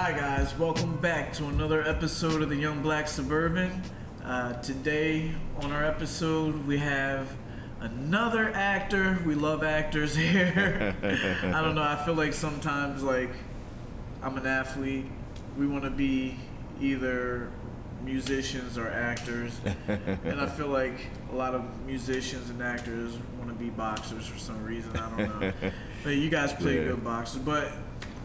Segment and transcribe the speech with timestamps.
[0.00, 0.56] Hi, guys.
[0.56, 3.82] Welcome back to another episode of the Young Black Suburban.
[4.24, 7.28] Uh, today, on our episode, we have
[7.80, 9.18] another actor.
[9.26, 10.94] We love actors here.
[11.02, 11.82] I don't know.
[11.82, 13.30] I feel like sometimes, like,
[14.22, 15.06] I'm an athlete.
[15.58, 16.36] We want to be
[16.80, 17.50] either
[18.04, 19.60] musicians or actors.
[19.88, 24.38] and I feel like a lot of musicians and actors want to be boxers for
[24.38, 24.96] some reason.
[24.96, 25.52] I don't know.
[26.04, 26.90] but you guys play Yeah.
[26.90, 27.42] good boxers.
[27.42, 27.72] But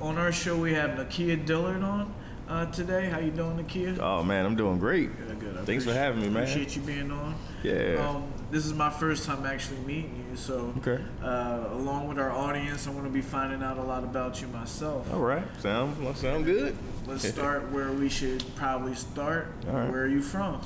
[0.03, 2.13] on our show, we have Nakia Dillard on
[2.49, 3.07] uh, today.
[3.09, 3.97] How you doing, Nakia?
[3.99, 5.15] Oh man, I'm doing great.
[5.17, 5.57] Good, good.
[5.57, 6.43] I Thanks for having me, man.
[6.43, 7.35] Appreciate you being on.
[7.63, 8.05] Yeah.
[8.09, 11.01] Um, this is my first time actually meeting you, so Okay.
[11.23, 14.47] uh, along with our audience, I'm going to be finding out a lot about you
[14.49, 15.11] myself.
[15.13, 16.75] All right, sound sound good.
[17.07, 19.47] Let's start where we should probably start.
[19.67, 19.89] All right.
[19.89, 20.61] Where are you from?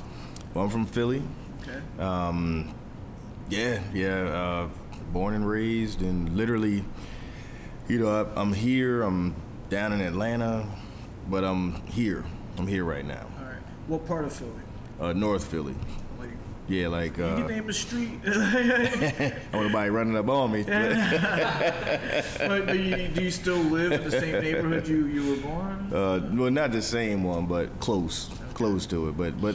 [0.52, 1.22] Well, I'm from Philly.
[1.62, 1.80] Okay.
[2.02, 2.74] Um,
[3.50, 4.22] yeah, yeah.
[4.24, 4.68] Uh,
[5.12, 6.84] born and raised, and literally,
[7.88, 9.02] you know, I, I'm here.
[9.02, 9.34] I'm
[9.70, 10.66] down in Atlanta,
[11.28, 12.24] but I'm here.
[12.58, 13.26] I'm here right now.
[13.38, 13.62] All right.
[13.86, 14.50] What part of Philly?
[15.00, 15.74] Uh, North Philly.
[16.18, 16.30] Like,
[16.68, 18.18] Yeah, like you can uh, name a street.
[18.26, 20.64] I want nobody running up on me.
[20.64, 25.92] but do you, do you still live in the same neighborhood you, you were born?
[25.92, 29.16] Uh, well, not the same one, but close, close to it.
[29.16, 29.54] But but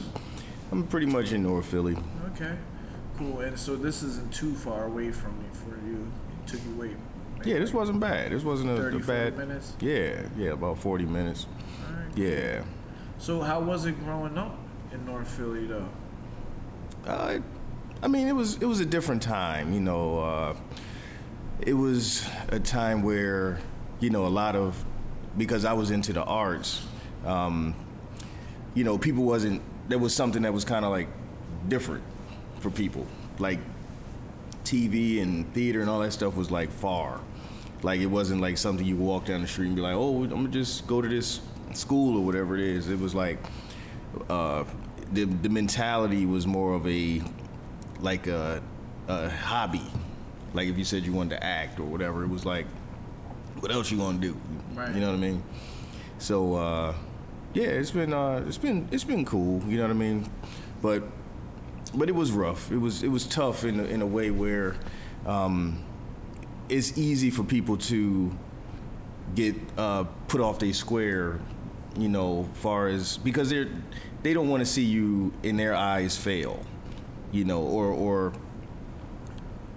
[0.72, 1.97] I'm pretty much in North Philly.
[2.34, 2.56] Okay.
[3.18, 3.42] Cool.
[3.42, 6.12] And so this isn't too far away from me for you.
[6.44, 6.95] It took you wait.
[7.45, 8.31] Maybe Yeah, this wasn't bad.
[8.31, 9.38] This wasn't a, 30, a bad.
[9.38, 9.73] minutes?
[9.80, 11.45] Yeah, yeah, about forty minutes.
[11.89, 12.17] Right.
[12.17, 12.63] Yeah.
[13.17, 14.58] So how was it growing up
[14.91, 15.88] in North Philly though?
[17.05, 17.39] Uh,
[18.02, 19.73] I mean, it was it was a different time.
[19.73, 20.55] You know, uh,
[21.61, 23.59] it was a time where
[24.00, 24.83] you know a lot of
[25.38, 26.85] because I was into the arts.
[27.25, 27.75] Um,
[28.73, 29.61] you know, people wasn't.
[29.89, 31.07] There was something that was kind of like
[31.67, 32.03] different
[32.59, 33.05] for people,
[33.39, 33.59] like
[34.64, 37.22] TV and theater and all that stuff was like far.
[37.81, 40.29] Like it wasn't like something you walk down the street and be like, oh, I'm
[40.29, 41.41] gonna just go to this
[41.74, 42.90] school or whatever it is.
[42.90, 43.40] It was like
[44.29, 44.63] uh,
[45.12, 47.22] the the mentality was more of a
[48.00, 48.62] like a,
[49.07, 49.85] a hobby.
[50.53, 52.68] Like if you said you wanted to act or whatever, it was like,
[53.59, 54.38] what else you gonna do?
[54.74, 54.94] Right.
[54.94, 55.44] You know what I mean?
[56.19, 56.94] So uh,
[57.53, 59.62] yeah, it's been uh, it's been it's been cool.
[59.68, 60.30] You know what I mean?
[60.81, 61.03] But
[61.96, 62.72] but it was rough.
[62.72, 64.76] It was it was tough in a, in a way where
[65.26, 65.84] um,
[66.70, 68.36] it's easy for people to
[69.36, 71.40] get uh, put off their square.
[71.98, 73.70] You know, far as because they're
[74.24, 76.64] they don't want to see you in their eyes fail.
[77.31, 78.34] You know, or or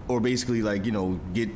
[0.09, 1.51] or basically like you know get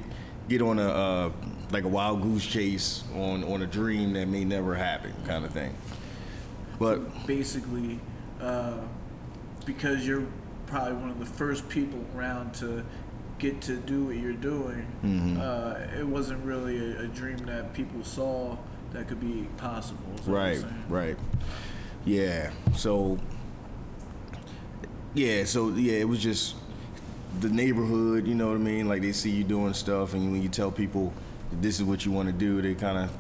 [0.48, 1.32] get on a uh,
[1.70, 5.52] like a wild goose chase on on a dream that may never happen kind of
[5.52, 5.74] thing.
[6.78, 8.00] But Basically,
[8.40, 8.78] uh,
[9.66, 10.26] because you're
[10.70, 12.84] probably one of the first people around to
[13.38, 15.40] get to do what you're doing, Mm-hmm.
[15.40, 18.56] uh, it wasn't really a, a dream that people saw
[18.92, 20.00] that could be possible.
[20.14, 21.16] is what I'm right, right,
[22.04, 22.50] yeah.
[22.76, 23.18] So
[25.14, 26.54] yeah, so yeah, it was just
[27.40, 28.26] the neighborhood.
[28.26, 28.88] You know what I mean?
[28.88, 31.12] Like they see you doing stuff, and when you tell people
[31.60, 33.10] this is what you want to do, they kind of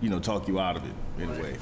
[0.00, 1.38] you know talk you out of it in a way.
[1.52, 1.58] Right.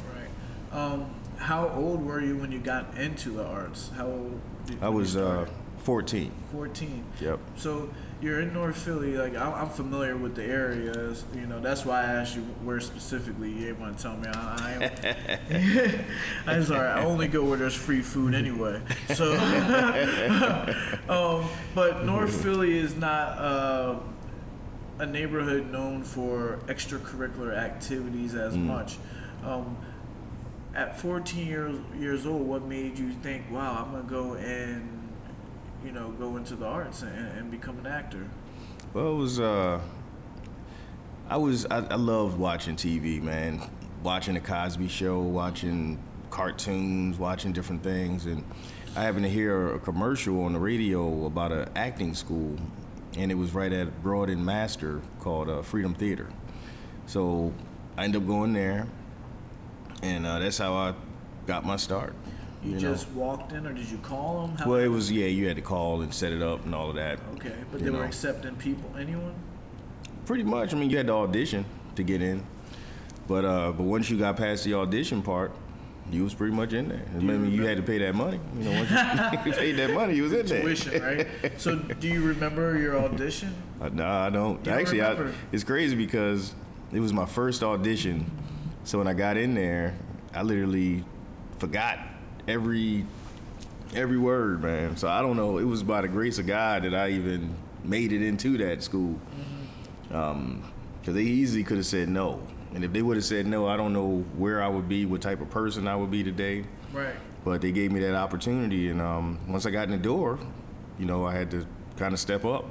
[0.72, 0.78] right.
[0.78, 1.06] Um,
[1.36, 3.90] how old were you when you got into the arts?
[3.96, 4.40] How old?
[4.80, 5.46] I was uh,
[5.78, 6.32] 14.
[6.52, 7.04] 14.
[7.20, 7.40] Yep.
[7.56, 7.90] So
[8.20, 9.16] you're in North Philly.
[9.16, 11.24] Like I'm, I'm familiar with the areas.
[11.34, 13.50] You know, that's why I asked you where specifically.
[13.50, 14.28] You didn't want to tell me.
[14.28, 16.04] I, I am.
[16.46, 16.88] I'm sorry.
[16.88, 18.80] I only go where there's free food anyway.
[19.14, 19.32] So,
[21.08, 23.96] um, but North Philly is not uh,
[24.98, 28.98] a neighborhood known for extracurricular activities as much.
[29.44, 29.76] Um,
[30.74, 35.08] at 14 years years old, what made you think, "Wow, I'm gonna go and
[35.84, 38.28] you know go into the arts and, and become an actor"?
[38.92, 39.40] Well, it was.
[39.40, 39.80] Uh,
[41.28, 41.66] I was.
[41.66, 43.60] I, I loved watching TV, man.
[44.02, 45.98] Watching the Cosby Show, watching
[46.30, 48.44] cartoons, watching different things, and
[48.96, 52.56] I happened to hear a commercial on the radio about an acting school,
[53.16, 56.28] and it was right at Broad and Master called uh, Freedom Theater.
[57.06, 57.52] So
[57.96, 58.88] I ended up going there,
[60.02, 60.94] and uh, that's how I
[61.46, 62.14] got my start.
[62.62, 62.78] You, know?
[62.78, 64.56] just walked in, or did you call them?
[64.58, 65.26] How, Well, it was yeah.
[65.26, 67.18] You had to call and set it up and all of that.
[67.36, 68.90] okay, but you they were accepting people.
[68.98, 69.34] Anyone?
[70.26, 70.74] Pretty much.
[70.74, 71.64] I mean, you had to audition
[71.96, 72.44] to get in,
[73.26, 75.52] but uh, but once you got past the audition part,
[76.12, 77.04] you was pretty much in there.
[77.14, 78.40] I mean, you had to pay that money.
[78.58, 78.96] You know, once you,
[79.50, 80.62] you paid that money, you was in there.
[80.62, 81.26] Tuition, right?
[81.56, 83.54] so, do you remember your audition?
[83.80, 84.58] Uh, nah, I don't.
[84.58, 86.54] You don't Actually, I, it's crazy because
[86.92, 88.30] it was my first audition.
[88.84, 89.94] So when I got in there,
[90.34, 91.04] I literally
[91.58, 91.98] forgot
[92.48, 93.04] every
[93.94, 94.96] every word, man.
[94.96, 95.58] So I don't know.
[95.58, 97.54] It was by the grace of God that I even
[97.84, 99.18] made it into that school.
[100.10, 100.16] Mm-hmm.
[100.16, 102.40] Um, because they easily could have said no.
[102.74, 105.22] And if they would have said no, I don't know where I would be, what
[105.22, 106.64] type of person I would be today.
[106.92, 107.14] Right.
[107.44, 110.38] But they gave me that opportunity, and um, once I got in the door,
[110.98, 111.66] you know, I had to
[111.96, 112.66] kind of step up.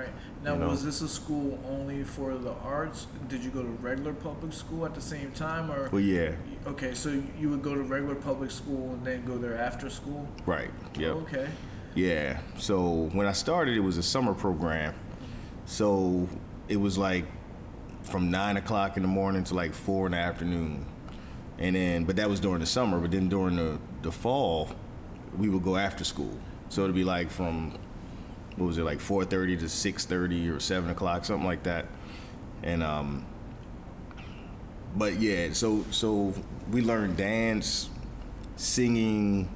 [0.00, 0.08] Right.
[0.42, 0.68] Now, You know.
[0.68, 3.06] was this a school only for the arts?
[3.28, 5.88] Did you go to regular public school at the same time, or?
[5.90, 6.32] Well, yeah,
[6.66, 10.26] Okay, so you would go to regular public school and then go there after school.
[10.46, 11.12] right, yep.
[11.16, 11.48] Okay.
[11.94, 12.38] Yeah.
[12.58, 14.94] So when I started, it was a summer program.
[15.66, 16.28] So
[16.68, 17.24] it was like
[18.02, 20.86] from nine o'clock in the morning to like four in the afternoon.
[21.58, 22.98] And then, but that was during the summer.
[23.00, 24.70] But then during the, the fall,
[25.36, 26.38] we would go after school.
[26.68, 27.76] So it'd be like from,
[28.60, 31.86] what was it, like 4.30 to 6.30 or 7 o'clock, something like that.
[32.62, 33.24] And, um,
[34.94, 36.34] but yeah, so, so
[36.70, 37.88] we learned dance,
[38.56, 39.48] singing,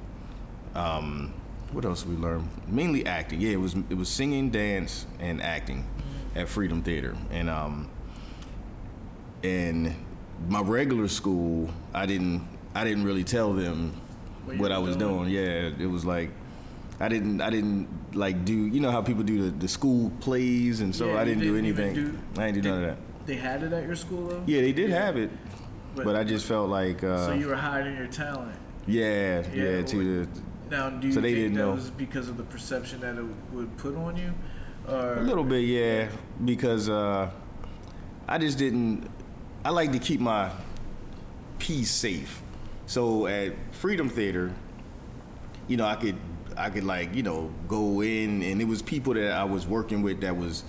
[0.73, 1.33] um,
[1.71, 2.49] what else we learned?
[2.67, 3.41] Mainly acting.
[3.41, 5.85] Yeah, it was it was singing, dance, and acting
[6.33, 7.17] at Freedom Theater.
[7.31, 7.89] And um
[9.43, 9.93] and
[10.47, 13.99] my regular school, I didn't I didn't really tell them
[14.45, 15.23] What what, I was doing?
[15.25, 15.29] doing.
[15.31, 16.29] Yeah, it was like
[16.99, 20.79] I didn't I didn't like do you know how people do the, the school plays
[20.81, 22.05] and so Yeah, I didn't, do didn't even anything.
[22.35, 22.97] do- I didn't do none of that.
[23.27, 24.43] They had it at your school though.
[24.45, 25.29] Yeah, they did have it,
[25.95, 28.55] But- but, I just felt like uh, So you were hiding your talent.
[28.87, 30.29] yeah, Yeah, yeah, to the
[30.71, 31.71] Now, do you So they think didn't that know.
[31.73, 34.33] was because of the perception that it would put on you,
[34.87, 36.07] or A little bit, yeah,
[36.45, 37.29] because uh,
[38.27, 39.07] I just didn't.
[39.63, 40.51] I like to keep my
[41.59, 42.41] peace safe.
[42.85, 44.51] So at Freedom Theater,
[45.67, 46.15] you know, I could,
[46.57, 50.01] I could like, you know, go in, and it was people that I was working
[50.01, 50.63] with that was,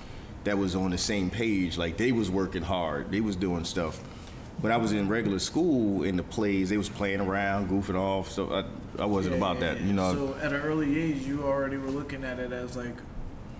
[0.44, 1.78] that was on the same page.
[1.78, 4.00] Like they was working hard, they was doing stuff.
[4.60, 6.70] But I was in regular school in the plays.
[6.70, 8.30] They was playing around, goofing off.
[8.30, 10.14] So I, I wasn't Yeah, about yeah, that, you know.
[10.14, 12.96] So at an early age, you already were looking at it as like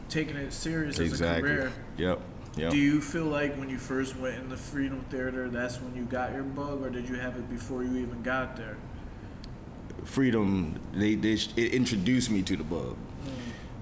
[0.09, 1.43] taking it serious as a exactly.
[1.43, 1.73] career.
[1.99, 2.21] Yep.
[2.57, 2.71] Yep.
[2.71, 6.05] Do you feel like when you first went in the Freedom Theater, that's when you
[6.05, 8.79] got your bug, or did you have it before you even got there?
[10.05, 12.97] Freedom they, they it introduced me to the bug.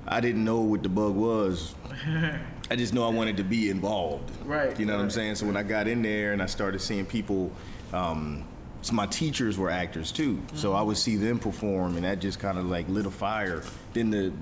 [0.06, 1.75] I didn't know what the bug was.
[2.70, 4.31] I just know i wanted to be involved.
[4.46, 5.34] Right, you know what i'm saying?
[5.37, 7.52] So when i got in there and i started seeing people
[7.93, 8.44] um,
[8.82, 10.40] so my teachers were actors too.
[10.55, 13.62] So i would see them perform and that just kind of like lit a fire.
[13.93, 14.32] Then the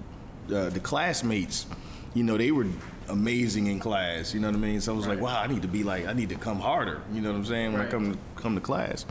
[0.54, 1.66] uh, the classmates
[2.14, 2.66] you know they were
[3.08, 4.80] amazing in class you know what i mean?
[4.80, 7.00] So i was like wow i need to be like i need to come harder.
[7.12, 7.72] You know what i'm saying?
[7.72, 7.88] When Right.
[7.88, 9.04] i come to come to class.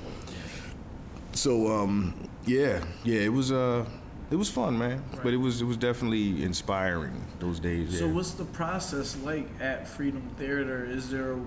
[1.34, 2.14] So um,
[2.46, 3.86] yeah, yeah, it was uh,
[4.32, 5.04] it was fun, man.
[5.24, 7.98] But it was it was definitely inspiring those days.
[7.98, 8.14] So yeah.
[8.14, 10.86] what's the process like at Freedom Theater?
[10.86, 11.38] Is there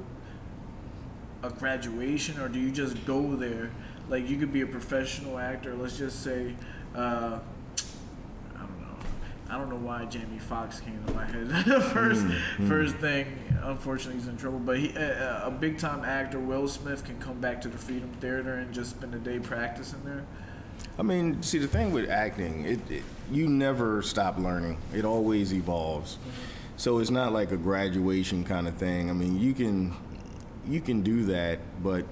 [1.43, 3.70] a graduation, or do you just go there?
[4.08, 5.75] Like you could be a professional actor.
[5.75, 6.55] Let's just say,
[6.94, 7.38] uh,
[8.55, 8.97] I don't know.
[9.49, 11.49] I don't know why Jamie Foxx came to my head.
[11.49, 13.26] the 1st first thing,
[13.62, 14.58] unfortunately, he's in trouble.
[14.58, 18.11] But he, uh, a big time actor, Will Smith, can come back to the Freedom
[18.20, 20.26] Theater and just spend a day practicing there.
[20.99, 24.79] I mean, see, the thing with acting, it, it you never stop learning.
[24.94, 26.19] It always evolves.
[26.76, 29.11] So it's not like a graduation kind of thing.
[29.11, 29.94] I mean, you can
[30.67, 32.05] you can do that, but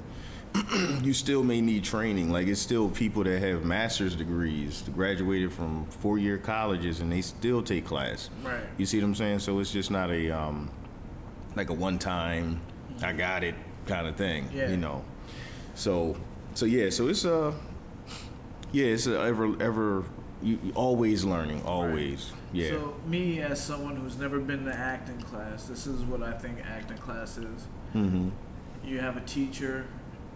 [1.02, 2.30] you still may need training.
[2.30, 7.62] Like it's still people that have master's degrees, graduated from four-year colleges, and they still
[7.62, 8.30] take class.
[8.42, 8.60] Right.
[8.78, 9.40] You see what I'm saying?
[9.40, 10.70] So it's just not a um,
[11.56, 12.60] like a one-time,
[13.02, 13.54] I got it
[13.86, 14.48] kind of thing.
[14.52, 14.70] Yeah.
[14.70, 15.04] You know.
[15.74, 16.16] So
[16.54, 16.90] so yeah.
[16.90, 17.54] So it's a
[18.72, 18.86] yeah.
[18.86, 20.04] It's a ever ever
[20.42, 21.62] you, you always learning.
[21.64, 22.32] Always.
[22.52, 22.70] Yeah.
[22.70, 26.58] So me, as someone who's never been to acting class, this is what I think
[26.64, 27.66] acting class is.
[27.94, 28.28] mm-hmm.
[28.84, 29.86] You have a teacher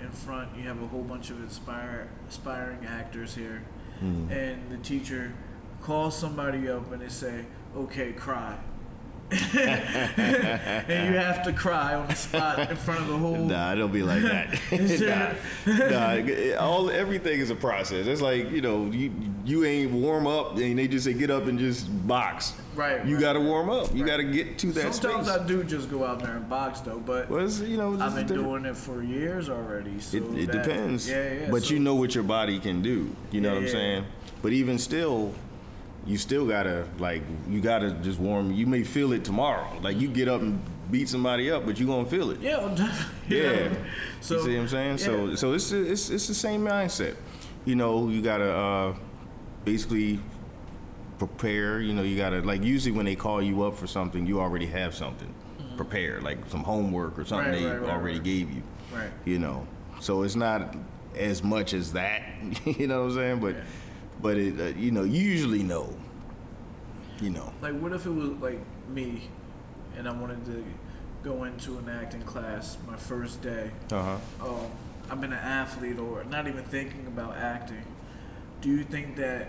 [0.00, 0.57] in front.
[0.57, 3.62] You have a whole bunch of inspire, aspiring actors here,
[4.05, 4.31] Mm-hmm.
[4.31, 5.33] and the teacher
[5.81, 8.59] calls somebody up and they say, "Okay, cry."
[9.33, 13.37] and you have to cry on the spot in front of the whole.
[13.37, 14.59] Nah, it'll be like that.
[15.66, 18.06] nah, nah, all everything is a process.
[18.06, 19.12] It's like you know, you
[19.45, 22.54] you ain't warm up, and they just say get up and just box.
[22.75, 23.21] Right, You right.
[23.23, 23.95] got to warm up.
[23.95, 24.11] You Right.
[24.11, 25.40] got to get to that Sometimes space.
[25.40, 28.26] I do just go out there and box though, but well, you know, I've been
[28.26, 29.99] doing it for years already.
[30.00, 31.09] So It, it that- depends.
[31.09, 31.50] Yeah, yeah.
[31.50, 33.11] But so- you know what your body can do.
[33.30, 33.73] You know Yeah, what I'm yeah.
[33.73, 34.04] saying?
[34.42, 35.33] But even still,
[36.06, 38.52] you still gotta like you gotta just warm.
[38.52, 39.68] You may feel it tomorrow.
[39.82, 40.60] Like you get up and
[40.90, 42.40] beat somebody up, but you gonna feel it.
[42.40, 43.04] Yeah, definitely.
[43.28, 43.75] Yeah.
[44.20, 44.98] So you see what I'm saying?
[44.98, 45.34] So yeah.
[45.34, 47.16] so it's it's it's the same mindset.
[47.64, 48.94] You know, you gotta uh,
[49.64, 50.20] basically
[51.18, 51.80] prepare.
[51.80, 54.66] You know, you gotta like usually when they call you up for something, you already
[54.66, 55.32] have something
[55.76, 58.62] prepared, like some homework or something Right, they right, right, already gave you.
[58.94, 59.10] Right.
[59.25, 59.66] You know,
[60.00, 60.75] so it's not
[61.16, 62.22] as much as that.
[62.64, 63.40] you know what I'm saying?
[63.40, 63.62] But Yeah.
[64.20, 65.94] But it uh, you know you usually know.
[67.20, 67.50] You know.
[67.62, 69.30] Like, what if it was like me,
[69.96, 70.64] and I wanted to
[71.23, 73.70] go into an acting class my first day.
[73.90, 74.46] Uh huh.
[74.46, 74.66] Um,
[75.11, 77.85] I've been an athlete or not even thinking about acting.
[78.61, 79.49] Do you think that?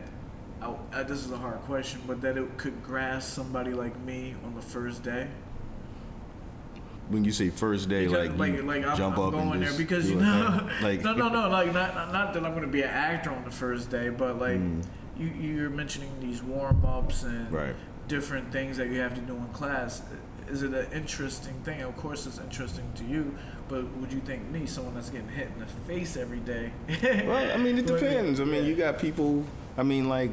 [0.62, 4.36] I, I, this is a hard question, but that it could grasp somebody like me
[4.44, 5.28] on the first day.
[7.10, 9.64] When you say first day, Because, like, you like I'm, jump I'm up going and
[9.64, 12.64] there because you know, like, no, no, no, like not, not not that I'm going
[12.64, 14.84] to be an actor on the first day, but like Mm.
[15.18, 17.76] you you're mentioning these warm ups and Right.
[18.10, 20.02] different things that you have to do in class.
[20.50, 21.82] Is it an interesting thing?
[21.82, 23.34] Of course, it's interesting to you,
[23.70, 26.72] but would you think me, someone that's getting hit in the face every day?
[27.26, 28.40] Well, I mean, it depends.
[28.42, 28.70] I mean, yeah.
[28.70, 29.46] you got people.
[29.78, 30.32] I mean, like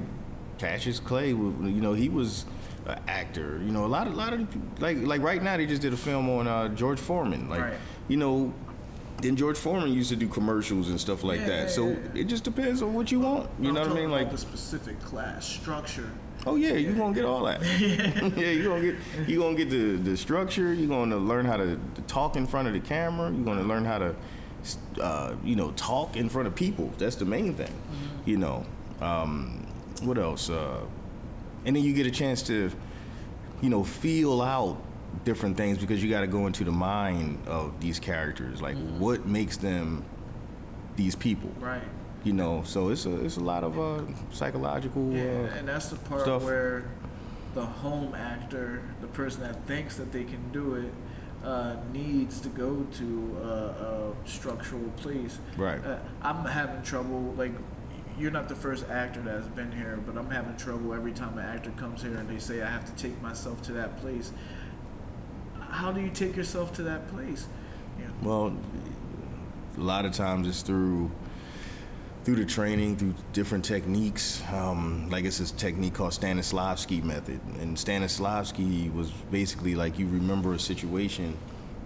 [0.58, 1.28] Cassius Clay.
[1.28, 2.46] You know, he was
[2.86, 3.60] an actor.
[3.64, 5.96] You know, a lot of, lot of like, like right now they just did a
[5.96, 7.48] film on uh, George Foreman.
[7.48, 7.74] Like, Right.
[8.08, 8.52] you know,
[9.22, 11.62] then George Foreman used to do commercials and stuff like Yeah, that.
[11.62, 13.48] yeah, so yeah, it just depends on what you want.
[13.60, 14.10] You I'm know what I mean?
[14.10, 16.10] Like, the specific class structure.
[16.46, 17.62] oh yeah, you're gonna get all that.
[18.36, 18.96] yeah, you're gonna get
[19.28, 20.74] you gonna get the the structure.
[20.74, 23.30] You're gonna learn how to, to talk in front of the camera.
[23.32, 24.14] You're gonna learn how to,
[25.00, 26.92] uh, you know, talk in front of people.
[26.98, 27.72] That's the main thing.
[28.26, 28.66] You know,
[29.00, 29.64] um,
[30.02, 30.50] what else?
[30.50, 30.80] Uh,
[31.64, 32.70] and then you get a chance to,
[33.62, 34.76] you know, feel out
[35.24, 38.60] different things because you got to go into the mind of these characters.
[38.60, 40.04] Like, what makes them
[40.96, 41.50] these people?
[41.60, 41.82] Right.
[42.24, 44.02] You know, so it's a it's a lot of uh,
[44.32, 45.12] psychological.
[45.12, 46.42] Yeah, Uh, and that's the part stuff.
[46.42, 46.84] where
[47.54, 50.92] the home actor, the person that thinks that they can do it,
[51.46, 55.38] uh, needs to go to a, a structural place.
[55.58, 55.84] Right.
[55.84, 57.34] Uh, I'm having trouble.
[57.36, 57.52] Like,
[58.18, 61.44] you're not the first actor that's been here, but I'm having trouble every time an
[61.44, 64.32] actor comes here and they say I have to take myself to that place.
[65.60, 67.46] How do you take yourself to that place?
[67.98, 68.56] Know, Well,
[69.76, 71.10] a lot of times it's through
[72.24, 74.42] through the training, through different techniques.
[74.50, 80.54] Um, like it's this technique called Stanislavski method, and Stanislavski was basically like you remember
[80.54, 81.36] a situation,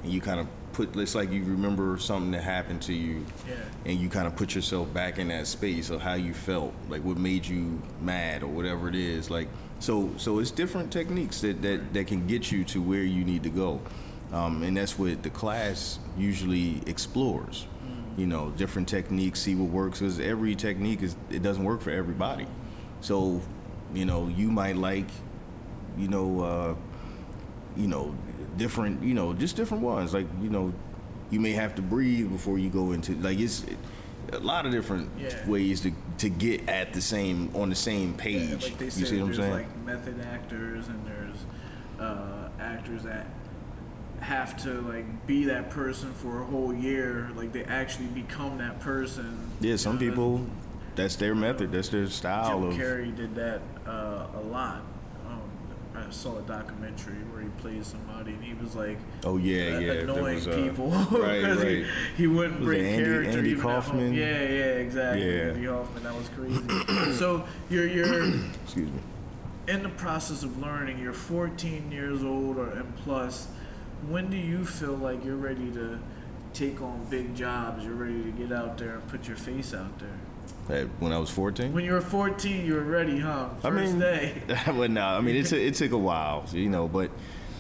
[0.04, 0.46] and you kind of
[0.78, 0.96] put.
[0.96, 3.54] It's like you remember something that happened to you, Yeah.
[3.84, 7.02] and you kind of put yourself back in that space of how you felt, like
[7.04, 9.30] what made you mad or whatever it is.
[9.30, 9.48] Like
[9.80, 13.42] so, so it's different techniques that that, that can get you to where you need
[13.42, 13.80] to go,
[14.32, 17.66] um, and that's what the class usually explores.
[18.16, 21.90] You know, different techniques, see what works, because every technique is it doesn't work for
[21.92, 22.46] everybody.
[23.00, 23.40] So,
[23.94, 25.06] you know, you might like,
[25.96, 26.74] you know, uh,
[27.76, 28.12] you know,
[28.62, 30.12] different, you know, just different ones.
[30.12, 30.74] Like, you know,
[31.30, 33.64] you may have to breathe before you go into like it's
[34.32, 35.48] a lot of different Yeah.
[35.48, 38.62] ways to to get at the same on the same Yeah, page.
[38.64, 39.52] like they you see what I'm there's saying?
[39.52, 41.36] like method actors and there's
[42.00, 43.26] uh, actors that
[44.20, 47.30] have to like be that person for a whole year.
[47.36, 49.50] Like they actually become that person.
[49.60, 50.46] yeah, some know, people
[50.96, 54.82] that's their method, that's their style Jim of Carrey did that uh, a lot.
[56.08, 59.78] I saw a documentary where he played somebody and he was like Oh yeah, uh,
[59.78, 59.92] yeah.
[59.92, 61.66] annoying was, uh, people right, right.
[61.68, 61.86] he,
[62.16, 63.62] he wouldn't break Andy- character Andy even.
[63.62, 64.14] Kaufman?
[64.14, 65.26] Yeah, yeah, exactly.
[65.36, 65.42] Yeah.
[65.48, 67.12] Andy Kaufman, that was crazy.
[67.18, 68.24] so you're you're
[68.64, 69.00] Excuse me.
[69.68, 73.48] in the process of learning, you're 14 years old or and plus.
[74.08, 75.98] When do you feel like you're ready to
[76.54, 77.84] take on big jobs?
[77.84, 80.18] You're ready to get out there and put your face out there.
[80.68, 81.72] Uh, When I was 14.
[81.72, 83.48] When you were 14, you were ready, huh?
[83.62, 84.34] First I mean, day.
[84.66, 86.88] but no, I mean it took it took a while, you know.
[86.88, 87.10] But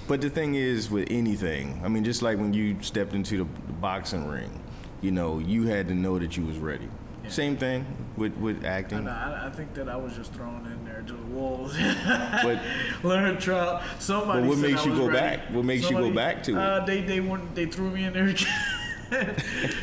[0.06, 3.44] but the thing is, with anything, I mean, just like when you stepped into the
[3.44, 4.50] boxing ring,
[5.00, 6.88] you know, you had to know that you was ready.
[7.24, 7.30] Yeah.
[7.30, 7.86] Same thing
[8.16, 9.08] with with acting.
[9.08, 11.76] I, I think that I was just thrown in there to the wolves.
[12.04, 12.60] But
[13.02, 13.82] Learn trial.
[13.98, 14.42] Somebody.
[14.42, 15.18] But what makes you go ready.
[15.18, 15.40] back?
[15.50, 16.58] What makes you go back to it?
[16.58, 17.20] Uh, they they.
[17.54, 19.34] They threw me in there again.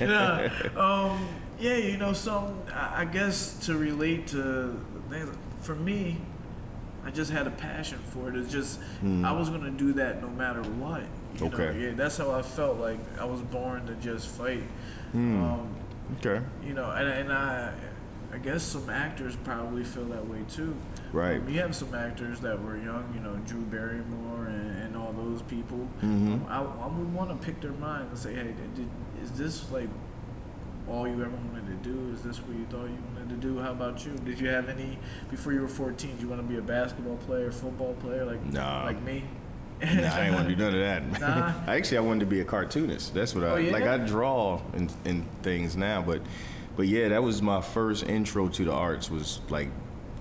[0.01, 1.27] no, um,
[1.65, 2.61] yeah, you know, some.
[2.73, 4.79] I guess to relate to
[5.09, 6.17] things for me,
[7.03, 8.35] I just had a passion for it.
[8.35, 8.79] It's just
[9.23, 11.01] I was gonna do that no matter what.
[11.01, 11.47] you know?
[11.49, 11.61] Hmm.
[11.61, 11.79] Okay.
[11.79, 12.77] Yeah, that's how I felt.
[12.77, 14.63] Like I was born to just fight.
[15.11, 15.43] Hmm.
[15.43, 15.75] Um,
[16.17, 16.43] okay.
[16.63, 17.73] you know, and, and I,
[18.33, 20.75] I guess some actors probably feel that way too.
[21.13, 21.37] Right.
[21.39, 25.13] Um, you have some actors that were young, you know, Drew Barrymore and, and all
[25.13, 25.87] those people.
[26.03, 26.33] Mhm.
[26.33, 28.89] Um, I, I would want to pick their mind and say, hey, did,
[29.23, 29.89] is this like
[30.89, 32.11] all you ever wanted to do?
[32.13, 33.59] Is this what you thought you wanted to do?
[33.59, 34.11] How about you?
[34.23, 34.97] Did you have any
[35.31, 36.11] before you were 14?
[36.11, 38.83] Did you want to be a basketball player, football player, like Nah.
[38.85, 39.23] like me?
[39.81, 41.19] Nah, I didn't want to do none of that.
[41.21, 41.53] Nah.
[41.73, 43.13] Actually, I wanted to be a cartoonist.
[43.13, 43.71] That's what I Oh, yeah?
[43.71, 43.83] like.
[43.83, 46.21] I draw and, and things now, but
[46.77, 49.09] but yeah, that was my first intro to the arts.
[49.09, 49.69] Was like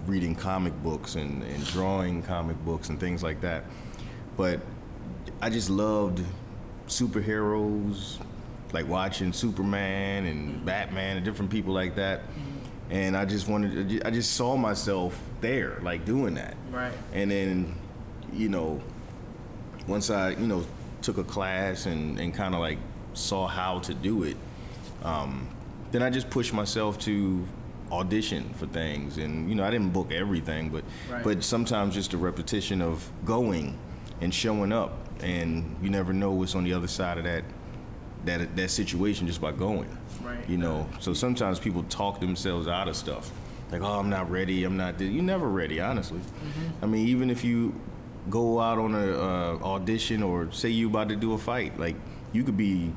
[0.06, 3.64] reading comic books and, and drawing comic books and things like that.
[4.36, 4.60] But
[5.40, 6.22] I just loved
[6.88, 8.18] superheroes,
[8.74, 12.22] like watching Superman and Batman and different people like that.
[12.90, 16.54] And I just wanted, I just saw myself there, like doing that.
[16.70, 16.92] Right.
[17.14, 17.74] And then,
[18.32, 18.82] you know,
[19.86, 20.66] once I, you know,
[21.00, 22.78] took a class and, and kind of like
[23.14, 24.36] saw how to do it.
[25.02, 25.48] Um,
[25.92, 27.46] then I just pushed myself to
[27.92, 31.22] audition for things, and you know I didn't book everything, but Right.
[31.22, 33.78] but sometimes just a repetition of going
[34.22, 37.44] and showing up, and you never know what's on the other side of that
[38.26, 39.96] that that situation just by going.
[40.22, 40.48] Right.
[40.48, 43.30] You know, so sometimes people talk themselves out of stuff.
[43.70, 44.64] Like, oh, I'm not ready.
[44.64, 44.98] I'm not.
[44.98, 45.10] This.
[45.10, 46.20] You're never ready, honestly.
[46.82, 47.74] I mean, even if you
[48.30, 51.96] go out on a uh, audition or say you about to do a fight, like
[52.32, 52.92] you could be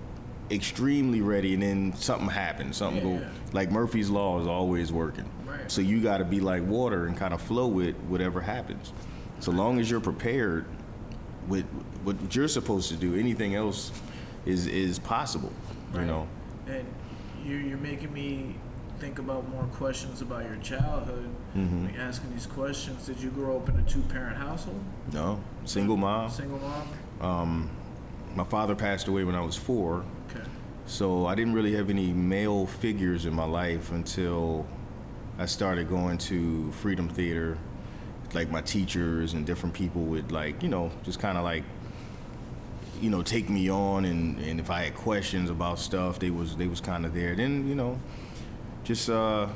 [0.52, 2.78] extremely ready, and then something happens.
[2.78, 5.30] Something Yeah, go like Murphy's law is always working.
[5.46, 5.70] Right.
[5.72, 8.94] So you got to be like water and kind of flow with whatever happens.
[9.40, 10.66] So long as you're prepared
[11.48, 11.66] with
[12.04, 13.92] what you're supposed to do, anything else
[14.48, 15.52] is is possible.
[15.94, 16.28] You know.
[16.68, 16.86] And
[17.46, 18.56] you're, you're making me
[19.00, 21.30] think about more questions about your childhood.
[21.56, 21.86] Mm-hmm.
[21.86, 23.06] Like asking these questions.
[23.06, 24.82] Did you grow up in a two parent household?
[25.14, 26.30] No, single mom.
[26.30, 26.88] Single mom?
[27.22, 27.70] Um,
[28.36, 30.46] my father passed away when I was four, Okay.
[30.86, 34.66] so I didn't really have any male figures in my life until
[35.40, 37.58] I started going to Freedom Theater.
[38.34, 41.64] Like my teachers and different people would like, you know, just kind of like,
[43.02, 46.56] you know, take me on, and, and if I had questions about stuff, they was
[46.56, 47.36] they was kind of there.
[47.36, 48.00] Then you know,
[48.84, 49.48] just uh,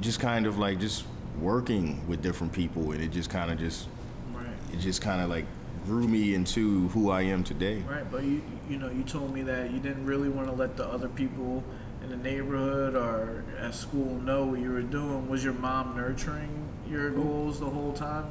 [0.00, 1.04] just kind of like just
[1.40, 3.88] working with different people, and it just kind of just
[4.34, 4.46] Right.
[4.72, 5.44] it just kind of like
[5.86, 7.82] grew me into who I am today.
[7.88, 10.76] Right, but you you know you told me that you didn't really want to let
[10.76, 11.62] the other people
[12.02, 15.28] in the neighborhood or at school know what you were doing.
[15.28, 18.24] Was your mom nurturing your goals the whole time?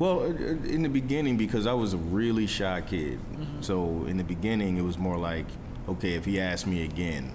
[0.00, 0.30] Well, uh, uh,
[0.66, 3.20] in the beginning, because I was a really shy kid,
[3.60, 5.44] so in the beginning it was more like,
[5.88, 7.30] okay, if he asked me again,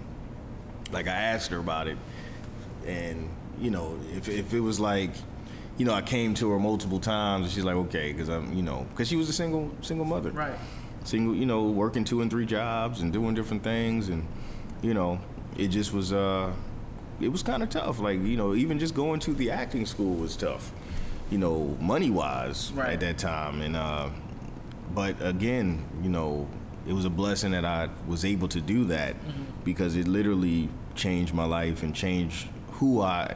[0.91, 1.97] like I asked her about it,
[2.87, 3.29] and
[3.61, 5.11] you know, if if it was like,
[5.77, 8.63] you know, I came to her multiple times, and she's like, okay, because I'm, you
[8.63, 10.57] know, because she was a single single mother, Right.
[11.03, 14.25] single, you know, working two and three jobs and doing different things, and
[14.81, 15.19] you know,
[15.55, 16.51] it just was, uh,
[17.21, 17.99] it was kind of tough.
[17.99, 20.71] Like, you know, even just going to the acting school was tough,
[21.31, 22.93] you know, money wise Right.
[22.93, 24.09] at that time, and uh,
[24.93, 26.47] but again, you know,
[26.87, 29.15] it was a blessing that I was able to do that
[29.63, 33.35] because it literally changed my life and changed who I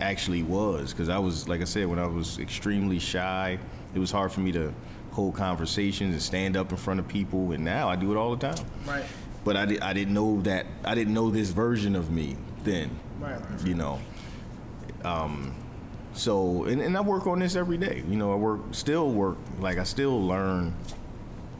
[0.00, 0.92] actually was.
[0.92, 3.58] Because I was, like I said, when I was extremely shy,
[3.94, 4.72] it was hard for me to
[5.12, 7.52] hold conversations and stand up in front of people.
[7.52, 8.64] And now I do it all the time.
[8.86, 9.04] Right.
[9.44, 12.90] But I, di- I didn't know that, I didn't know this version of me then,
[13.20, 13.38] Right.
[13.38, 13.66] right.
[13.66, 14.00] you know.
[15.04, 15.54] Um,
[16.18, 18.02] so, and, and I work on this every day.
[18.08, 20.74] You know, I work, still work, like I still learn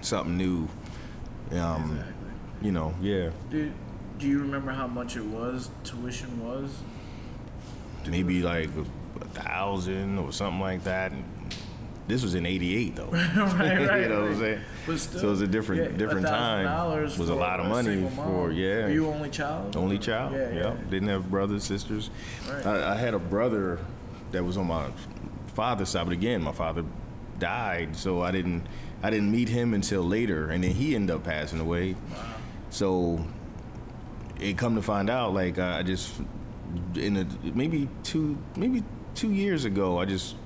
[0.01, 0.69] something new.
[1.53, 2.15] Um, Exactly.
[2.61, 3.31] You know, yeah.
[3.51, 3.73] Do,
[4.19, 5.71] do you remember how much it was?
[5.85, 6.71] Tuition was?
[8.07, 11.13] maybe like a, a thousand or something like that.
[12.07, 13.05] This was in '88 though.
[13.07, 13.37] right.
[13.37, 14.01] Right.
[14.03, 14.39] you know what I'm right.
[14.39, 14.61] saying?
[14.87, 16.67] But still, so it was a different yeah, different time.
[16.67, 18.89] $1,000 was a lot of a money for yeah.
[18.89, 19.77] You only child?
[19.77, 20.33] Only child.
[20.33, 20.51] Yeah.
[20.53, 20.77] Yeah.
[20.89, 22.11] Didn't have brothers, sisters.
[22.49, 22.67] Right.
[22.67, 23.79] I, I had a brother
[24.33, 24.91] that was on my
[25.55, 26.85] father's side, but again, my father
[27.39, 28.67] died, so I didn't
[29.03, 31.95] I didn't meet him until later, and then he ended up passing away.
[32.71, 33.25] So
[34.41, 36.21] it come to find out, like I just
[36.95, 38.83] in a maybe two maybe
[39.15, 40.37] two years ago, I just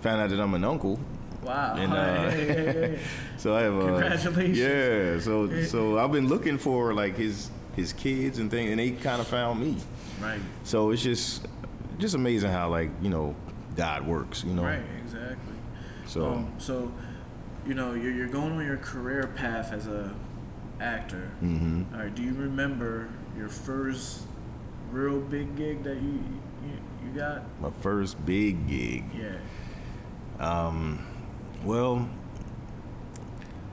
[0.00, 0.98] found out that I'm an uncle.
[1.42, 1.76] Wow.
[1.76, 2.98] And, uh, Hey, hey, hey.
[3.36, 4.58] So I have a Congratulations.
[4.58, 5.20] Yeah.
[5.20, 9.20] So so I've been looking for like his his kids and things, and they kind
[9.20, 9.76] of found me.
[10.20, 10.40] right.
[10.64, 11.46] So it's just
[11.98, 13.34] just amazing how like you know
[13.76, 14.44] God works.
[14.44, 14.62] You know.
[14.64, 14.82] Right.
[15.02, 15.54] Exactly.
[16.06, 16.92] So Um, so,
[17.66, 20.14] you know, you're, you're going on your career path as a
[20.80, 21.28] actor.
[21.40, 22.14] hmm All right.
[22.14, 24.22] Do you remember your first
[24.92, 26.22] real big gig that you
[26.64, 26.72] you,
[27.04, 27.42] you got?
[27.60, 29.04] my first big gig.
[29.18, 29.36] Yeah.
[30.38, 31.04] Um,
[31.64, 32.08] Well,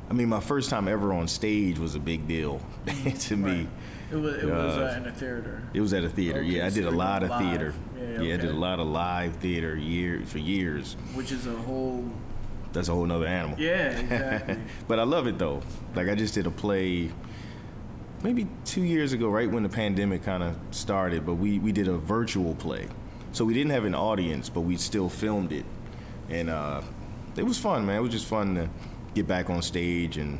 [0.09, 2.61] I mean, my first time ever on stage was a big deal
[3.19, 3.51] to me.
[3.51, 3.67] Right.
[4.11, 5.61] It was it was Uh, uh, in a theater.
[5.73, 6.39] It was at a theater.
[6.39, 7.39] Okay, yeah, I so did a lot of live.
[7.41, 7.73] theater.
[8.21, 10.95] Yeah, I did a lot of live theater year for years.
[11.13, 12.03] which is a whole
[12.73, 13.59] That's a whole nother animal.
[13.59, 15.61] yeah exactly but I love it though.
[15.95, 17.11] Like I just did a play
[18.23, 21.25] maybe two years ago, right when the pandemic kind of started.
[21.25, 22.87] But we we did a virtual play,
[23.31, 25.65] so we didn't have an audience, but we still filmed it,
[26.29, 26.81] and uh,
[27.35, 27.97] it was fun, man.
[27.97, 28.69] It was just fun to
[29.13, 30.39] get back on stage and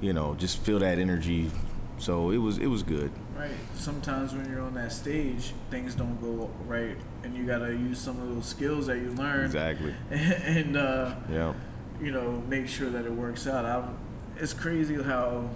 [0.00, 1.50] you know just feel that energy.
[1.98, 3.10] So it was it was good.
[3.36, 7.98] Right sometimes when you're on that stage things don't go right and you gotta use
[7.98, 9.94] some of those skills that you learned Exactly.
[10.10, 11.52] and uh, Yeah.
[12.00, 13.96] you know make sure that it works out I'm,
[14.36, 15.48] it's crazy how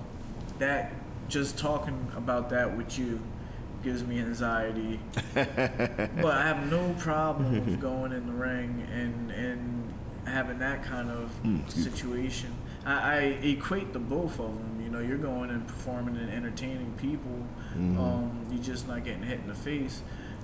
[0.58, 0.92] that
[1.28, 3.20] just talking about that with you
[3.84, 4.98] gives me anxiety
[5.34, 5.46] but
[6.24, 9.94] I have no problem with going in the ring and and
[10.26, 11.62] having that kind of me.
[11.68, 12.52] situation.
[12.84, 14.67] I, I equate the both of them.
[14.88, 17.44] You know, you're going and performing and entertaining people.
[17.76, 17.98] Mhm.
[17.98, 20.00] Um, you're just not getting hit in the face.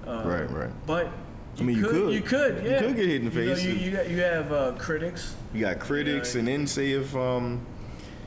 [0.07, 0.71] Uh, Right, right.
[0.87, 1.09] But
[1.59, 2.13] I mean, you could.
[2.13, 2.63] You could.
[2.63, 2.73] yeah.
[2.83, 3.65] You could get hit in the You know, face.
[3.65, 5.35] you, you, got- you have uh, critics.
[5.55, 6.41] You got critics, Yeah.
[6.41, 7.65] and then say if um,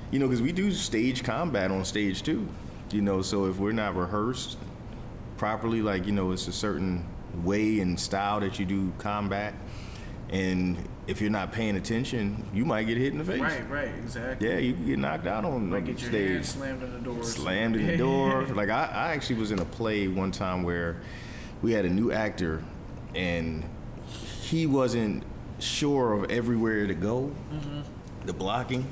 [0.10, 2.47] you know, because we do stage combat on stage too.
[2.91, 4.58] You know, so if we're not rehearsed
[5.38, 7.06] properly, like you know, it's a certain
[7.43, 9.53] way and style that you do combat,
[10.32, 13.39] and if you're not paying attention, you might get hit in the face.
[13.39, 14.47] Right, right, exactly.
[14.47, 16.31] Yeah, you can get knocked out on, Might on get your stage.
[16.31, 17.19] hand slammed in the door.
[17.19, 18.45] or slammed in the door.
[18.53, 21.01] like I, I actually was in a play one time where
[21.61, 22.63] we had a new actor
[23.15, 23.63] and
[24.41, 25.23] he wasn't
[25.59, 27.81] sure of everywhere to go, mm-hmm.
[28.25, 28.85] the blocking,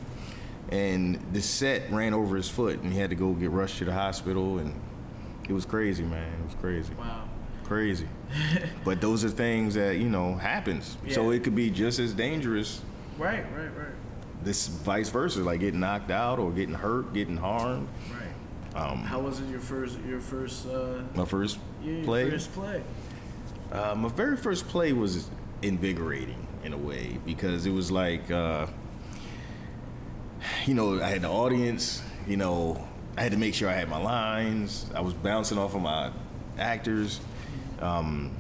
[0.69, 3.86] and the set ran over his foot and he had to go get rushed to
[3.86, 4.73] the hospital and
[5.47, 6.34] it was crazy, man.
[6.41, 6.93] It was crazy.
[6.95, 7.25] Wow.
[7.65, 8.08] Crazy.
[8.86, 10.97] but those are things that, you know, happens.
[11.10, 12.82] So it could be just as dangerous
[13.17, 13.88] Right, right, right,
[14.43, 17.88] this vice versa, like getting knocked out or getting hurt, getting harmed.
[18.12, 18.82] right.
[18.82, 22.30] Um, How was it your first your first uh, my first yeah, your play.
[22.30, 22.84] first play?
[23.71, 25.30] Uh, my very first play was
[25.62, 28.67] invigorating in a way because it was like, uh,
[30.65, 32.04] you know, I had the audience.
[32.28, 32.86] You know,
[33.17, 34.91] I had to make sure I had my lines.
[34.93, 36.12] I was bouncing off of my
[36.58, 37.21] actors.
[37.82, 38.32] Um,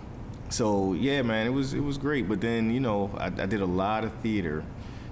[0.49, 2.27] so yeah, man, it was it was great.
[2.27, 4.63] But then you know, I, I did a lot of theater,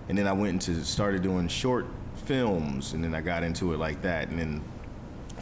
[0.10, 1.86] and then I went into started doing short
[2.26, 4.30] films, and then I got into it like that.
[4.30, 4.62] And then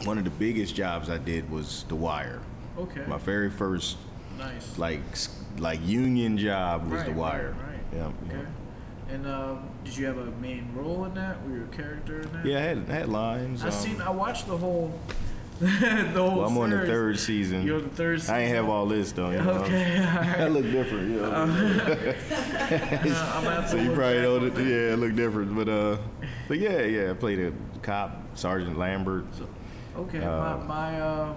[0.04, 2.40] one of the biggest jobs I did was The Wire.
[2.78, 3.04] Okay.
[3.06, 3.96] My very first
[4.38, 4.78] nice.
[4.78, 5.00] like
[5.58, 7.54] like union job was right, The Wire.
[7.58, 7.80] Right, right.
[7.92, 8.34] Yeah.
[8.34, 8.46] Okay.
[9.10, 11.42] And um, did you have a main role in that?
[11.46, 12.46] Were you a character in that?
[12.46, 13.62] Yeah, I had, I had lines.
[13.62, 14.00] I um, seen.
[14.00, 14.98] I watched the whole.
[16.14, 17.62] well, I'm on the third season.
[17.62, 18.34] You're the third season.
[18.34, 19.30] I ain't have all this though.
[19.30, 19.50] You know?
[19.62, 19.98] Okay.
[19.98, 20.40] all right.
[20.40, 21.10] I look different.
[21.10, 22.14] You know?
[22.72, 24.54] Uh, so you probably know that.
[24.54, 24.64] that.
[24.64, 25.54] Yeah, I look different.
[25.54, 25.98] But uh,
[26.48, 27.10] but yeah, yeah.
[27.10, 29.24] I played a cop, Sergeant Lambert.
[29.36, 29.48] So,
[29.96, 31.34] okay, Uh, my, my uh,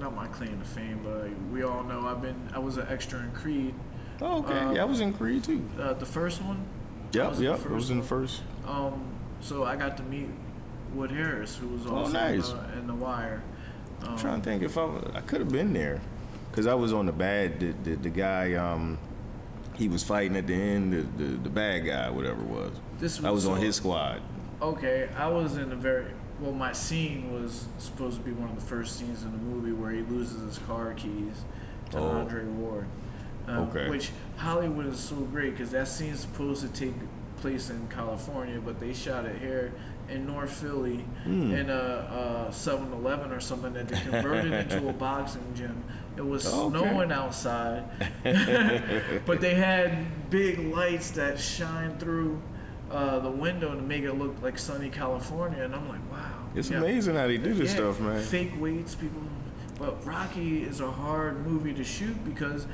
[0.00, 3.20] not my claim to fame, but we all know I've been I was an extra
[3.20, 3.74] in Creed,
[4.20, 4.58] Oh, okay.
[4.58, 5.62] Um, yeah, I was in Creed too.
[5.80, 6.66] uh, the first one.
[7.12, 7.66] Yep, was in the yep.
[7.66, 8.42] I was in the first.
[8.66, 9.04] Um,
[9.40, 10.28] so I got to meet
[10.98, 12.50] Wood Harris, who was Oh, also nice.
[12.50, 13.42] in, the, in the Wire.
[14.02, 16.00] Um, I'm trying to think if I I could have been there,
[16.52, 18.98] cause I was on the bad the the, the guy um
[19.74, 22.72] he was fighting at the end the, the the bad guy whatever it was.
[22.98, 24.20] This was I was on his squad.
[24.60, 26.06] Okay, I was in a very
[26.40, 26.52] well.
[26.52, 29.92] My scene was supposed to be one of the first scenes in the movie where
[29.92, 31.44] he loses his car keys
[31.90, 32.08] to Oh.
[32.20, 32.86] Andre Ward.
[33.46, 33.88] Um, Okay.
[33.88, 36.94] Which Hollywood is so great because that scene's supposed to take
[37.36, 39.72] place in California, but they shot it here
[40.10, 41.52] in North Philly Hmm.
[41.52, 45.82] in a, a 7-Eleven or something that they converted into a boxing gym.
[46.16, 46.78] It was Okay.
[46.78, 47.84] snowing outside,
[49.26, 52.40] but they had big lights that shine through
[52.90, 56.46] uh, the window to make it look like sunny California, and I'm like, wow.
[56.54, 56.78] It's Yeah.
[56.78, 58.20] amazing how they do this Yeah, stuff, man.
[58.22, 59.20] Fake weights, people.
[59.78, 62.66] But Rocky is a hard movie to shoot because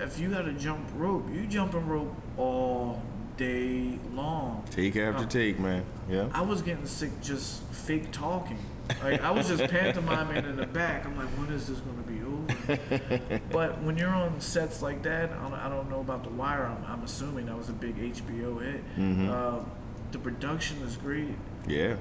[0.00, 3.02] if you got to jump rope, you jumping rope all
[3.36, 4.64] day long.
[4.70, 5.84] Take after Uh, take, man.
[6.08, 6.28] Yeah.
[6.32, 8.58] I was getting sick just fake talking.
[9.02, 11.06] Like I was just pantomiming in the back.
[11.06, 13.40] I'm like, when is this going to be over?
[13.50, 16.64] but when you're on sets like that, I don't, I don't know about The Wire.
[16.66, 18.82] I'm, I'm assuming that was a big HBO hit.
[18.98, 19.28] Mhm.
[19.30, 19.64] Uh,
[20.12, 21.34] the production is great.
[21.66, 21.96] Yeah.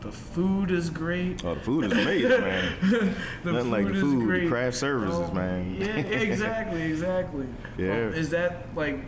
[0.00, 1.42] The food is great.
[1.44, 2.72] Oh, the food is amazing, man.
[3.42, 4.48] The Nothing like the is food, the great.
[4.48, 5.76] craft services, Um, man.
[5.80, 7.46] Yeah, exactly, exactly.
[7.78, 7.92] Yeah.
[7.92, 8.98] Um, is that like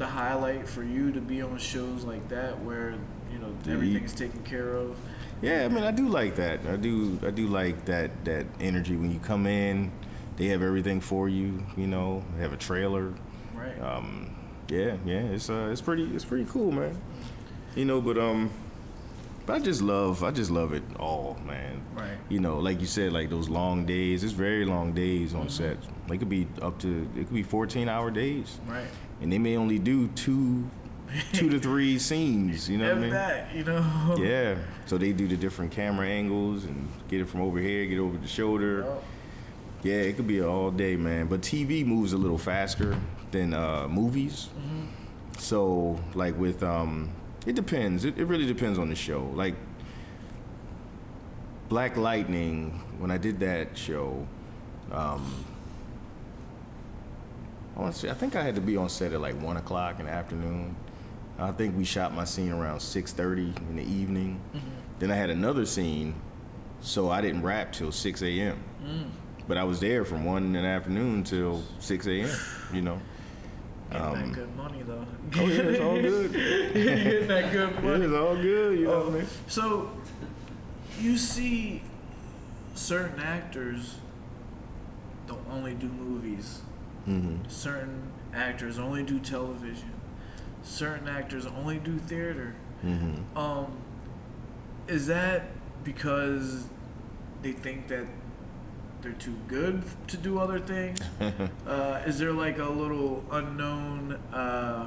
[0.00, 2.94] the highlight for you to be on shows like that where
[3.30, 4.96] you know everything's taken care of?
[5.42, 6.60] Yeah, I mean, I do like that.
[6.66, 9.92] I do, I do like that that energy when you come in.
[10.36, 11.62] They have everything for you.
[11.76, 13.12] You know, they have a trailer.
[13.54, 13.78] Right.
[13.80, 14.34] Um,
[14.68, 16.98] yeah, yeah, it's uh, it's pretty, it's pretty cool, man.
[17.76, 18.50] You know, but um,
[19.44, 21.82] but I just love, I just love it all, man.
[21.94, 22.16] Right.
[22.30, 24.24] You know, like you said, like those long days.
[24.24, 25.40] It's very long days Mm-hmm.
[25.42, 25.76] on set.
[26.08, 28.88] Like it could be up to, it could be 14 hour days, right.
[29.20, 30.68] And they may only do two,
[31.32, 32.68] two to three scenes.
[32.68, 33.10] You know what I mean?
[33.10, 34.16] that, you know.
[34.18, 34.56] Yeah.
[34.86, 38.16] So they do the different camera angles and get it from over here, get over
[38.16, 38.84] the shoulder.
[38.86, 39.02] Oh,
[39.82, 41.26] Yeah, it could be all day, man.
[41.26, 42.96] But TV moves a little faster
[43.30, 44.48] than uh, movies.
[45.38, 47.10] So, like with, um,
[47.46, 48.04] it depends.
[48.04, 49.30] It, it really depends on the show.
[49.34, 49.54] Like
[51.68, 54.26] Black Lightning, when I did that show,
[54.92, 55.44] um,
[57.80, 59.56] I want to say I think I had to be on set at like one
[59.56, 60.76] o'clock in the afternoon.
[61.38, 64.38] I think we shot my scene around six thirty in the evening.
[64.98, 66.14] Then I had another scene,
[66.82, 68.62] so I didn't wrap till six a.m.
[69.48, 72.28] But I was there from one in the afternoon till six a.m.
[72.70, 73.00] You know.
[73.90, 75.06] Getting Um, that good money though.
[75.40, 76.32] Oh yeah, it's all good.
[76.74, 78.04] Getting that good money.
[78.04, 78.78] it's all good.
[78.78, 79.26] You know Oh, what I mean?
[79.48, 79.90] So,
[81.00, 81.82] you see
[82.74, 83.96] certain actors
[85.26, 86.60] don't only do movies.
[87.08, 87.48] Mm-hmm.
[87.48, 89.92] Certain actors only do television.
[90.62, 92.54] Certain actors only do theater.
[92.84, 93.36] Mm-hmm.
[93.36, 93.76] Um,
[94.88, 95.50] is that
[95.84, 96.66] because
[97.42, 98.06] they think that
[99.02, 101.00] they're too good to do other things?
[101.66, 104.86] uh, is there like a little unknown uh,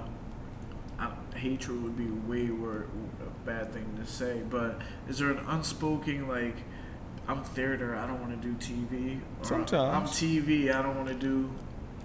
[1.35, 2.85] hatred would be way wor-
[3.21, 6.55] a bad thing to say, but is there an unspoken like
[7.27, 9.19] I'm theater, I don't want to do TV.
[9.39, 9.73] Or, Sometimes.
[9.95, 11.49] I'm TV, I don't want to do.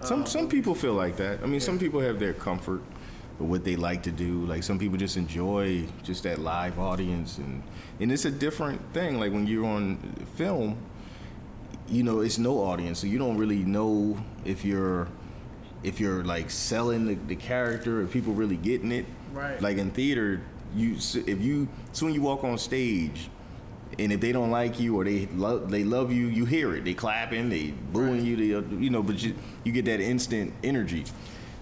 [0.03, 1.43] Some um, some people feel like that.
[1.43, 2.83] I mean, some people have their comfort
[3.39, 4.45] with what they like to do.
[4.47, 7.63] Like some people just enjoy just that live audience, and
[8.01, 9.19] and it's a different thing.
[9.19, 9.99] Like when you're on
[10.37, 10.77] film,
[11.89, 15.09] you know, it's no audience, so you don't really know if you're
[15.83, 19.07] if you're like selling the, the character, if people really getting it.
[19.33, 19.61] Right.
[19.61, 20.41] Like in theater,
[20.75, 23.31] you if you soon you walk on stage.
[23.99, 26.85] And if they don't like you or they love they love you, you hear it.
[26.85, 28.23] They clapping, they booing Right.
[28.23, 29.35] you, they you know, but you,
[29.65, 31.05] you get that instant energy.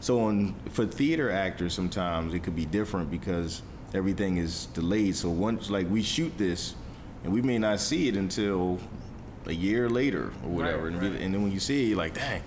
[0.00, 3.62] So on for theater actors, sometimes it could be different because
[3.94, 5.16] everything is delayed.
[5.16, 6.74] So once like we shoot this,
[7.24, 8.78] and we may not see it until
[9.46, 11.20] a year later or whatever, Right, and, right.
[11.20, 12.42] and then when you see it, you're like, dang,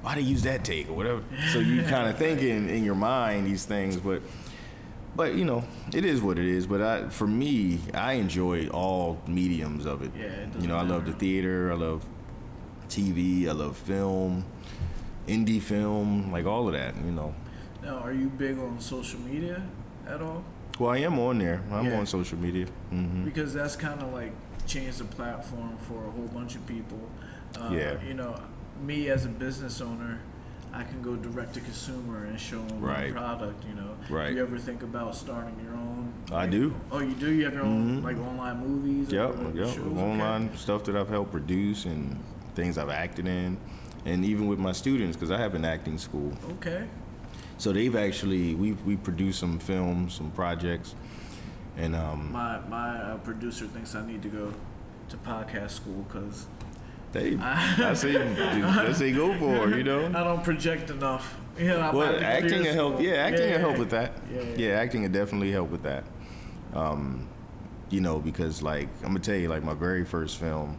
[0.00, 1.22] why they use that take or whatever.
[1.52, 4.22] So you kind of thinking in your mind these things, but
[5.16, 6.66] but you know it is what it is.
[6.66, 10.12] But I, for me, I enjoy all mediums of it.
[10.16, 12.04] Yeah, it you know, I love the theater, I love
[12.88, 14.44] TV, I love film,
[15.26, 16.94] indie film, like all of that.
[16.96, 17.34] You know.
[17.82, 19.62] Now, are you big on social media
[20.06, 20.44] at all?
[20.78, 21.62] Well, I am on there.
[21.70, 21.98] I'm Yeah.
[21.98, 22.66] on social media.
[22.92, 23.24] Mm-hmm.
[23.24, 24.32] because that's kind of like
[24.66, 26.98] changed the platform for a whole bunch of people.
[27.58, 27.94] Uh, Yeah.
[28.06, 28.34] You know,
[28.82, 30.18] me as a business owner,
[30.76, 33.14] I can go direct to consumer and show them Right.
[33.14, 33.64] my product.
[33.66, 34.34] You know, Right.
[34.34, 36.12] You ever think about starting your own?
[36.30, 36.74] I like- do.
[36.92, 37.32] Oh, you do.
[37.32, 38.04] You have your own Mhm.
[38.04, 39.10] like online movies.
[39.10, 39.68] Yep, or yep.
[39.68, 39.78] shows?
[39.78, 40.00] Okay.
[40.02, 42.18] Online stuff that I've helped produce and
[42.54, 43.56] things I've acted in,
[44.04, 46.32] and even with my students because I have an acting school.
[46.52, 46.84] Okay.
[47.58, 50.94] So they've actually we we produced some films, some projects,
[51.78, 54.52] and um, My my uh, producer thinks I need to go
[55.08, 56.46] to podcast school because
[57.12, 58.16] they I say
[58.62, 60.06] I say go for it, you know.
[60.06, 61.36] I don't project enough.
[61.58, 63.00] Yeah, I'm Well, acting will help.
[63.00, 64.12] Yeah, acting will help with that.
[64.32, 64.54] Yeah, yeah.
[64.56, 66.04] Yeah, acting will definitely help with that.
[66.74, 67.26] Um,
[67.88, 70.76] you know, because like I'm gonna tell you, like my very first film,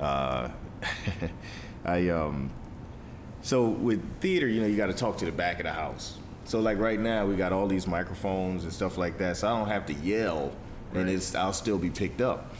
[0.00, 0.48] uh,
[1.84, 2.50] I um,
[3.42, 6.18] so with theater, you know, you got to talk to the back of the house.
[6.44, 9.58] So like right now, we got all these microphones and stuff like that, so I
[9.58, 10.52] don't have to yell,
[10.94, 12.54] and it's I'll still be picked up.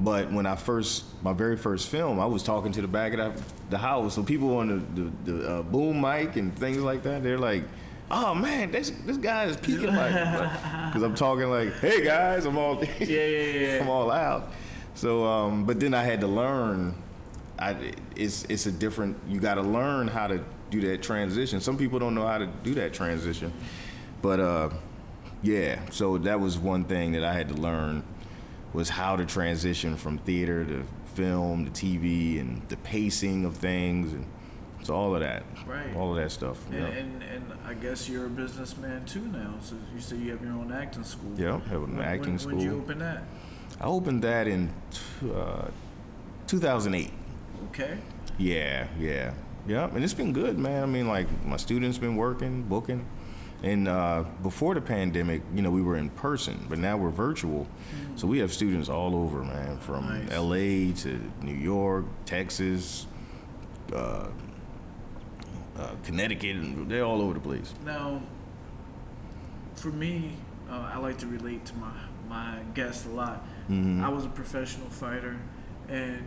[0.00, 3.18] But when I first, my very first film, I was talking to the back of
[3.18, 4.14] the, the house.
[4.14, 7.64] So people on the, the, the uh, boom mic and things like that, they're like,
[8.10, 12.56] "Oh man, this this guy is peaking like," because I'm talking like, "Hey guys, I'm
[12.56, 13.78] all, Yeah, yeah, yeah.
[13.82, 14.52] I'm all out."
[14.94, 16.94] So, um, but then I had to learn.
[17.58, 19.16] I, it's it's a different.
[19.28, 21.60] You got to learn how to do that transition.
[21.60, 23.52] Some people don't know how to do that transition,
[24.22, 24.70] but uh,
[25.42, 25.80] yeah.
[25.90, 28.04] So that was one thing that I had to learn
[28.72, 34.12] was how to transition from theater to film to TV and the pacing of things
[34.12, 34.24] and
[34.82, 35.94] so all of that, Right.
[35.96, 36.64] all of that stuff.
[36.70, 39.54] And, Yeah, and and I guess you're a businessman too now.
[39.60, 41.32] So you say you have your own acting school.
[41.36, 41.58] yeah.
[41.68, 42.52] Have an When, acting when, school.
[42.56, 43.24] When did you open that?
[43.80, 45.68] I opened that in t- uh,
[46.46, 47.10] 2008.
[47.70, 47.98] Okay.
[48.38, 49.32] Yeah, yeah,
[49.66, 49.88] yeah.
[49.92, 50.82] And it's been good, man.
[50.82, 53.04] I mean, like my students been working, booking,
[53.62, 57.66] and uh, before the pandemic, you know, we were in person, but now we're virtual.
[58.16, 60.30] So we have students all over, man, from Nice.
[60.30, 60.92] L.A.
[60.92, 63.06] to New York, Texas,
[63.92, 64.26] uh,
[65.78, 67.72] uh, Connecticut, and they're all over the place.
[67.84, 68.20] Now,
[69.76, 70.32] for me,
[70.70, 71.92] uh, I like to relate to my
[72.28, 73.42] my guests a lot.
[73.70, 74.02] Mhm.
[74.04, 75.36] I was a professional fighter,
[75.88, 76.22] and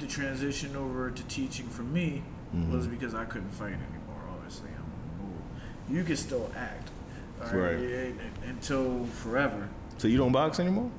[0.00, 2.22] the transition over to teaching for me
[2.54, 2.72] Mhm.
[2.72, 3.95] was because I couldn't fight anymore.
[5.88, 5.96] Obviously, I'm old.
[5.96, 6.90] You can still act,
[7.54, 7.78] Right.
[7.78, 9.68] Yeah, until forever.
[9.98, 10.90] So you don't box anymore?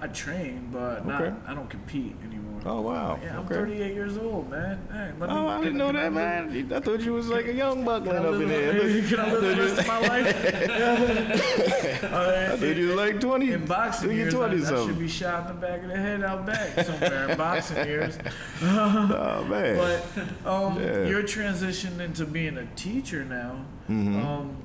[0.00, 1.32] I train, but not.
[1.46, 2.53] I don't compete anymore.
[2.66, 3.18] Oh wow.
[3.22, 3.54] Yeah, I'm okay.
[3.56, 4.78] 38 years old, man.
[4.90, 6.72] Hey, let me- Oh, I didn't know I that, live- man.
[6.72, 9.02] I thought you was like a young Can buckling up in there.
[9.02, 12.04] can I live the rest of my life?
[12.04, 13.52] Uh, I thought you was like 20.
[13.52, 16.22] in boxing years, I, 20 I should be shot in the back of the head
[16.22, 18.18] out back somewhere in boxing years.
[18.62, 19.76] Oh man.
[19.76, 21.04] But um, Yeah.
[21.06, 23.56] your transition into being a teacher now,
[23.90, 24.24] Mm-hmm.
[24.26, 24.56] um,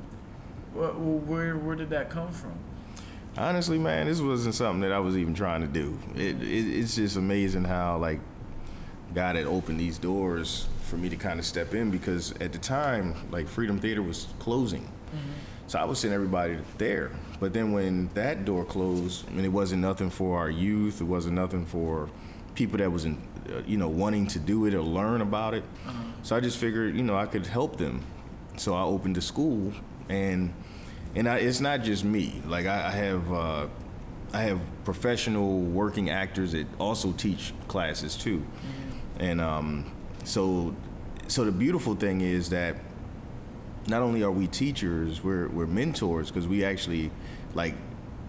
[0.74, 2.54] wh- where where did that come from?
[3.38, 5.98] Honestly, man, this wasn't something that I was even trying to do.
[6.16, 8.20] It, it it's just amazing how like
[9.14, 12.58] God had opened these doors for me to kind of step in because at the
[12.58, 14.88] time, like Freedom Theater was closing.
[15.68, 17.12] So I was sending everybody there.
[17.40, 21.00] But then when that door closed, I mean, it wasn't nothing for our youth.
[21.00, 22.10] It wasn't nothing for
[22.56, 25.64] people that was, in, uh, you know, wanting to do it or learn about it.
[26.24, 28.04] So I just figured, you know, I could help them.
[28.58, 29.72] So I opened the school,
[30.10, 30.52] and
[31.16, 32.42] and I, it's not just me.
[32.46, 33.34] Like I, I have.
[33.34, 33.68] Uh,
[34.32, 38.46] I have professional working actors that also teach classes too,
[39.18, 39.92] and um,
[40.24, 40.76] so
[41.28, 42.76] so the beautiful thing is that
[43.88, 47.10] not only are we teachers, we're we're mentors because we actually
[47.56, 47.74] like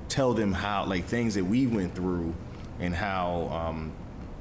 [0.08, 2.34] tell them how like things that we went through
[2.78, 3.92] and how um,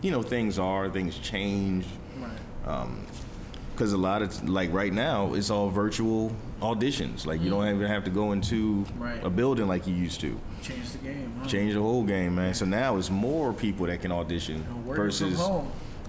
[0.02, 1.86] you know things are, things change.
[2.18, 2.88] Right.
[3.74, 7.26] Because a lot of like right now, it's all virtual auditions.
[7.26, 9.24] Like you don't even have to go into Right.
[9.24, 10.40] a building like you used to.
[10.62, 11.34] Change the game.
[11.42, 11.48] Huh?
[11.48, 12.54] Change the whole game, man.
[12.54, 15.40] So now it's more people that can audition versus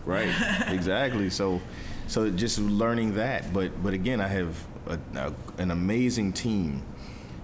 [0.06, 0.30] right
[0.68, 1.60] exactly so
[2.06, 6.82] so just learning that but but again i have a, a, an amazing team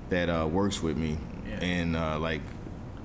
[0.09, 1.57] that uh, works with me Yeah.
[1.63, 2.41] and uh, like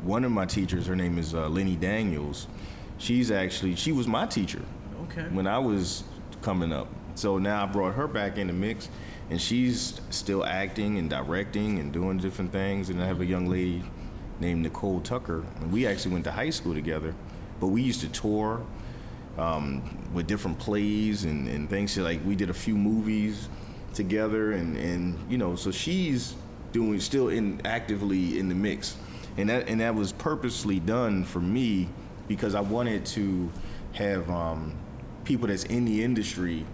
[0.03, 2.47] one of my teachers her name is uh, lenny daniels
[2.97, 4.61] she's actually she was my teacher
[5.03, 5.23] Okay.
[5.33, 6.05] when i was
[6.41, 8.87] coming up so now i brought her back in the mix
[9.31, 12.89] and she's still acting and directing and doing different things.
[12.91, 13.81] And i have a young lady
[14.39, 15.43] named nicole tucker.
[15.59, 17.15] And we actually went to high school together
[17.61, 18.65] but we used to tour
[19.37, 19.81] um,
[20.13, 21.95] with different plays and, and things.
[21.95, 23.47] Like we did a few movies
[23.93, 26.35] together, and, and you know, so she's
[26.73, 28.97] doing still in actively in the mix,
[29.37, 31.87] and that and that was purposely done for me
[32.27, 33.49] because I wanted to
[33.93, 34.73] have um,
[35.23, 36.65] people that's in the industry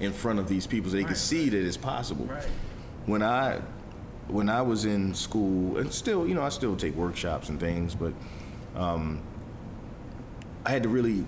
[0.00, 2.26] in front of these people so they Right, can see that it's possible.
[2.26, 2.46] Right.
[3.06, 3.60] When I
[4.28, 7.94] when I was in school, and still, you know, I still take workshops and things,
[7.94, 8.12] but
[8.74, 9.20] um,
[10.64, 11.24] I had to really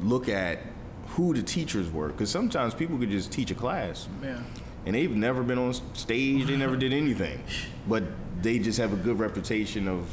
[0.00, 0.60] look at
[1.08, 4.38] who the teachers were because sometimes people could just teach a class Yeah.
[4.86, 7.42] and they've never been on stage, they never did anything,
[7.88, 8.04] but
[8.40, 10.06] they just have a good reputation of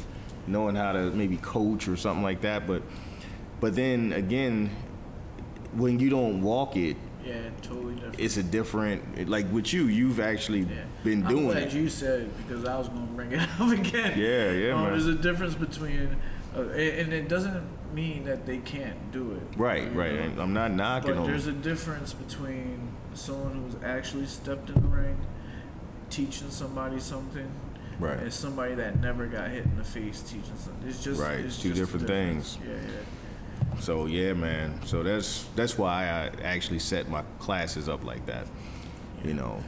[0.46, 2.66] knowing how to maybe coach or something like that.
[2.66, 2.82] But
[3.60, 4.68] but then again,
[5.72, 6.96] when you don't walk it,
[7.28, 7.50] Yeah.
[7.62, 8.20] Totally different.
[8.20, 9.28] it's a different.
[9.28, 10.84] Like with you, you've actually Yeah.
[11.04, 11.72] been I'm doing glad it.
[11.74, 14.18] you said because I was going to bring it up again.
[14.18, 14.90] Yeah, yeah, Um, man.
[14.92, 16.16] There's a difference between,
[16.56, 17.62] uh, and it doesn't
[17.94, 19.58] mean that they can't do it.
[19.58, 20.36] Right, right.
[20.36, 20.42] know?
[20.42, 21.26] I'm not knocking But them.
[21.26, 25.16] there's a difference between someone who's actually stepped in the ring,
[26.10, 27.50] teaching somebody something,
[27.98, 28.18] Right.
[28.18, 30.88] and somebody that never got hit in the face teaching something.
[30.88, 32.58] It's just Right, It's two different things.
[32.64, 32.80] Yeah, yeah.
[33.80, 34.80] So yeah, man.
[34.84, 38.46] So that's that's why I actually set my classes up like that,
[39.24, 39.62] you know.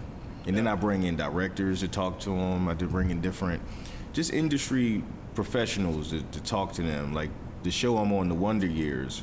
[0.46, 2.68] And then I bring in directors to talk to them.
[2.68, 3.62] I do bring in different,
[4.12, 5.02] just industry
[5.34, 7.12] professionals to, to talk to them.
[7.14, 7.30] Like
[7.62, 9.22] the show I'm on, The Wonder Years.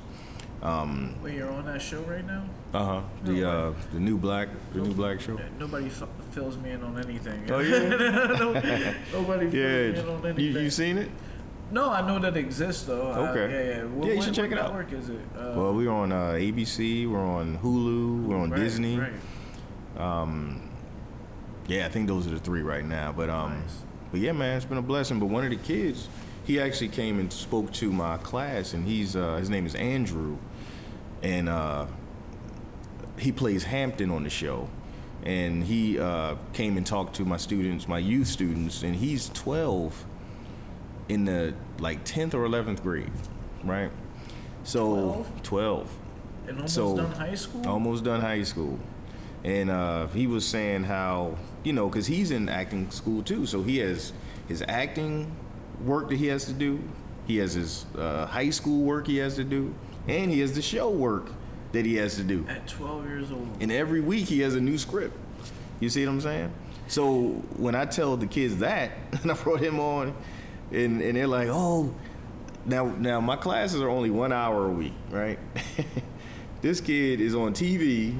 [0.63, 2.43] Wait, you're on that show right now?
[2.73, 3.01] Uh huh.
[3.23, 5.39] The No uh the new black the new black show.
[5.59, 7.49] Nobody f- fills me in on anything.
[7.51, 7.79] Oh yeah.
[8.39, 8.53] No-
[9.21, 10.29] nobody fills me in on Yeah.
[10.29, 10.39] anything.
[10.39, 11.09] You you seen it?
[11.71, 13.11] No, I know that exists though.
[13.11, 13.51] I- Okay.
[13.51, 13.83] yeah, yeah.
[13.85, 14.73] What, Yeah, you should check it out.
[14.73, 15.19] network is it?
[15.37, 17.07] Uh, Well, we're on uh, ABC.
[17.07, 18.25] We're on Hulu.
[18.25, 18.97] We're on right, Disney.
[18.99, 19.11] Right.
[21.67, 23.11] Yeah, I think those are the three right now.
[23.11, 23.81] But um, Nice.
[24.11, 25.19] but yeah, man, it's been a blessing.
[25.19, 26.07] But one of the kids,
[26.45, 30.37] he actually came and spoke to my class, and he's uh, his name is Andrew,
[31.21, 31.87] and uh,
[33.17, 34.69] he plays Hampton on the show,
[35.23, 40.05] and he uh, came and talked to my students, my youth students, and he's 12
[41.09, 43.11] in the like 10th or 11th grade,
[43.63, 43.91] right?
[44.63, 45.89] So 12
[46.47, 47.67] And almost so done high school.
[47.67, 48.77] almost done high school
[49.43, 53.61] and uh, he was saying how you know because he's in acting school too so
[53.63, 54.11] he has
[54.47, 55.31] his acting
[55.85, 56.81] work that he has to do
[57.27, 59.73] he has his uh, high school work he has to do
[60.07, 61.29] and he has the show work
[61.71, 63.47] that he has to do At 12 years old.
[63.61, 65.15] and every week he has a new script
[65.79, 66.51] you see what i'm saying
[66.87, 68.91] so when i tell the kids that
[69.21, 70.13] and i brought him on
[70.71, 71.93] and, and they're like oh
[72.65, 75.39] now now my classes are only one hour a week right
[76.61, 78.17] this kid is on tv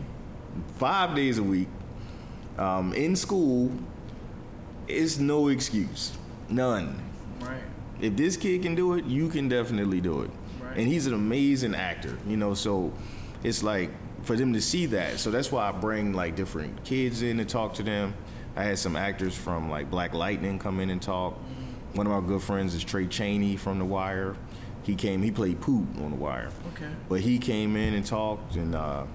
[0.78, 1.68] five days a week
[2.58, 3.72] um, in school
[4.88, 6.18] it's no excuse
[6.50, 7.04] none
[7.40, 7.62] Right.
[8.02, 10.32] if this kid can do it, you can definitely do it.
[10.60, 10.78] Right.
[10.78, 12.92] And he's an amazing actor, you know, so
[13.44, 13.92] it's like
[14.24, 15.20] for them to see that.
[15.20, 18.14] So that's why I bring like different kids in to talk to them.
[18.56, 21.38] I had some actors from like Black Lightning come in and talk.
[21.94, 24.36] One of my good friends is Tray Chaney from The Wire.
[24.84, 26.50] He came, he played Poot on The Wire.
[26.74, 26.90] Okay.
[27.10, 29.06] But he came in and talked, and uh,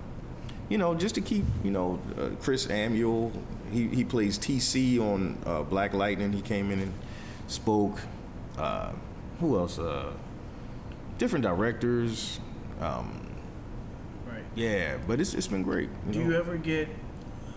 [0.69, 3.31] you know, just to keep, you know, uh, Chris Amuel,
[3.71, 6.33] he, he plays TC on uh, Black Lightning.
[6.33, 6.95] He came in and
[7.47, 7.99] spoke.
[8.59, 8.93] Uh,
[9.41, 9.79] who else?
[9.79, 10.13] Uh,
[11.19, 12.41] different directors.
[12.81, 13.19] Um,
[14.27, 14.45] Right.
[14.55, 15.91] Yeah, but it's it's been great.
[16.11, 16.89] Do you ever get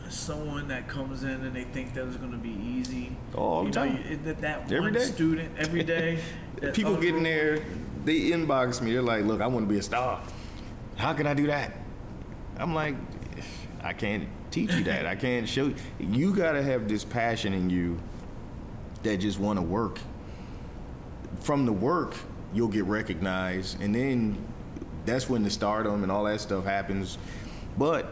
[0.10, 3.16] someone that comes in and they think that it's going to be easy?
[3.34, 5.00] Oh, the you know, you- that, that Every one day.
[5.06, 6.20] student every day.
[6.74, 7.60] People get in there,
[8.06, 8.94] they inbox me.
[8.94, 10.22] They're like, "Look, I want to be a star.
[10.96, 11.74] How can I do that?"
[12.58, 12.96] I'm like,
[13.84, 15.06] "I can't teach you that.
[15.06, 15.76] I can't show you.
[16.00, 18.00] You gotta have this passion in you
[19.04, 20.00] that just want to work.
[21.42, 22.16] From the work,
[22.54, 24.38] you'll get recognized, and then
[25.06, 27.18] that's when the stardom and all that stuff happens.
[27.78, 28.12] But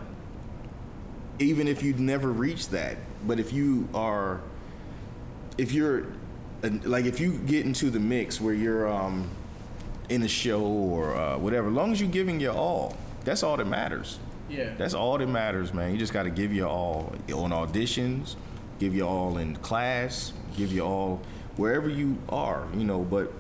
[1.39, 4.41] even if you never reach that, but if you are
[5.57, 6.05] if you're
[6.83, 9.29] like if you get into the mix where you're um
[10.09, 13.55] in a show or uh, whatever, as long as you're giving your all, that's all
[13.57, 14.19] that matters.
[14.49, 14.73] Yeah.
[14.77, 15.91] That's all that matters, man.
[15.93, 18.35] You just got to give your all on auditions,
[18.79, 21.21] give your all in class, give your all
[21.55, 22.99] wherever you are, you know.
[23.01, 23.31] But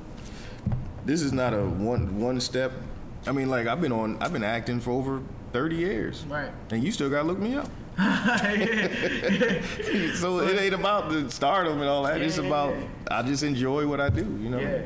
[1.05, 2.71] this is not a one one step.
[3.27, 5.21] I mean, like I've been on, I've been acting for over
[5.51, 6.49] thirty years, Right.
[6.71, 7.69] and you still got to look me up.
[10.15, 12.21] so it ain't about the stardom and all that.
[12.21, 12.87] it's Yeah, yeah, about yeah.
[13.11, 14.25] I just enjoy what I do.
[14.41, 14.59] You know.
[14.59, 14.81] Yeah,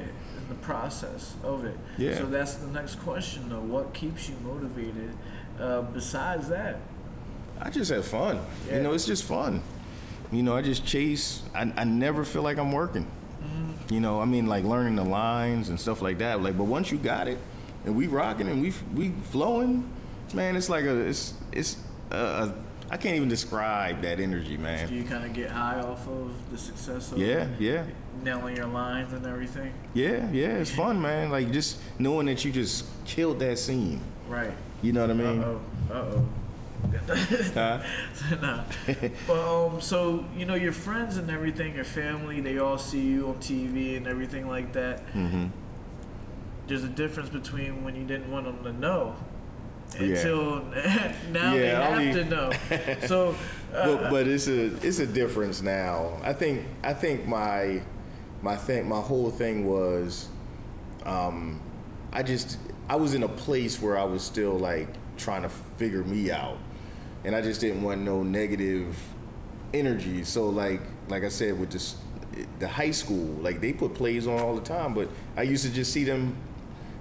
[0.49, 1.77] the process of it.
[1.97, 2.17] Yeah.
[2.17, 3.61] So that's the next question, though.
[3.61, 5.13] What keeps you motivated?
[5.57, 6.79] Uh, besides that,
[7.61, 8.41] I just have fun.
[8.67, 8.77] Yeah.
[8.77, 9.61] You know, it's just fun.
[10.31, 11.43] You know, I just chase.
[11.55, 13.07] I, I never feel like I'm working.
[13.41, 13.93] Mm-hmm.
[13.93, 16.41] You know, I mean, like learning the lines and stuff like that.
[16.41, 17.37] Like, but once you got it,
[17.85, 19.89] and we rocking and we we flowing,
[20.33, 21.77] man, it's like a it's it's
[22.11, 22.53] a, a
[22.89, 24.87] I can't even describe that energy, man.
[24.87, 27.83] do you kind of get high off of the success of Yeah, yeah,
[28.23, 29.73] nailing your lines and everything?
[29.93, 30.57] yeah, yeah.
[30.57, 31.29] It's fun, man.
[31.29, 34.01] Like just knowing that you just killed that scene.
[34.27, 34.53] Right.
[34.81, 35.41] You know what I mean?
[35.43, 35.61] Uh oh.
[35.91, 36.27] Uh oh.
[37.55, 37.81] Huh?
[38.41, 38.63] nah.
[39.25, 43.27] But um, so you know your friends and everything, your family, they all see you
[43.29, 45.05] on TV and everything like that.
[45.13, 45.47] Mm-hmm.
[46.67, 49.15] There's a difference between when you didn't want them to know
[49.95, 50.05] Yeah.
[50.15, 50.61] until
[51.31, 52.51] now they Yeah, I have mean- to know.
[53.07, 53.35] So,
[53.73, 56.19] uh, but but it's a it's a difference now.
[56.23, 57.81] I think I think my
[58.41, 60.29] my thing my whole thing was
[61.05, 61.59] um
[62.11, 62.57] I just
[62.89, 66.57] I was in a place where I was still like trying to figure me out.
[67.25, 68.95] And I just didn't want no negative
[69.73, 70.23] energy.
[70.23, 71.95] So like like I said with this
[72.59, 75.71] the high school, like they put plays on all the time, but I used to
[75.71, 76.35] just see them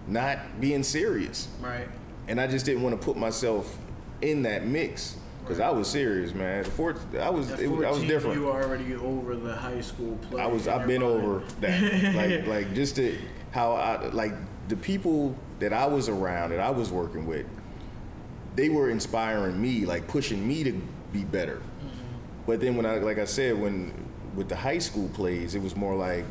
[0.08, 1.88] not being serious right.
[2.28, 3.78] And I just didn't want to put myself
[4.22, 6.64] in that mix because I was serious, man.
[6.64, 8.36] The fourth, I was, At it, was- I was different.
[8.36, 10.42] You were already over the high school play.
[10.42, 11.14] I was, I've been mind.
[11.22, 12.14] over that.
[12.14, 13.16] like, like just the
[13.52, 14.32] how I like
[14.68, 17.46] the people that I was around that I was working with.
[18.56, 20.72] They were inspiring me, like pushing me to
[21.12, 21.56] be better.
[21.56, 21.88] Mm-hmm.
[22.46, 23.92] But then when I, like I said, when
[24.34, 26.24] with the high school plays, it was more like,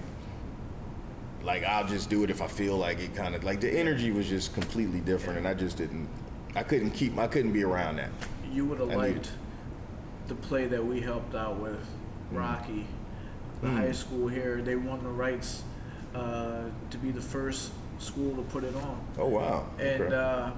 [1.45, 3.15] like I'll just do it if I feel like it.
[3.15, 6.09] Kind of like the energy was just completely different, and I just didn't.
[6.55, 7.17] I couldn't keep.
[7.17, 8.09] I couldn't be around that.
[8.51, 9.31] You would have liked
[10.27, 11.79] the play that we helped out with,
[12.33, 12.39] Mm.
[12.39, 12.87] Rocky,
[13.61, 13.77] the Mm.
[13.77, 14.61] high school here.
[14.61, 15.63] They won the rights
[16.15, 19.65] uh, to be the first school to put it on, Oh wow!
[19.77, 20.15] and Okay.
[20.15, 20.49] uh,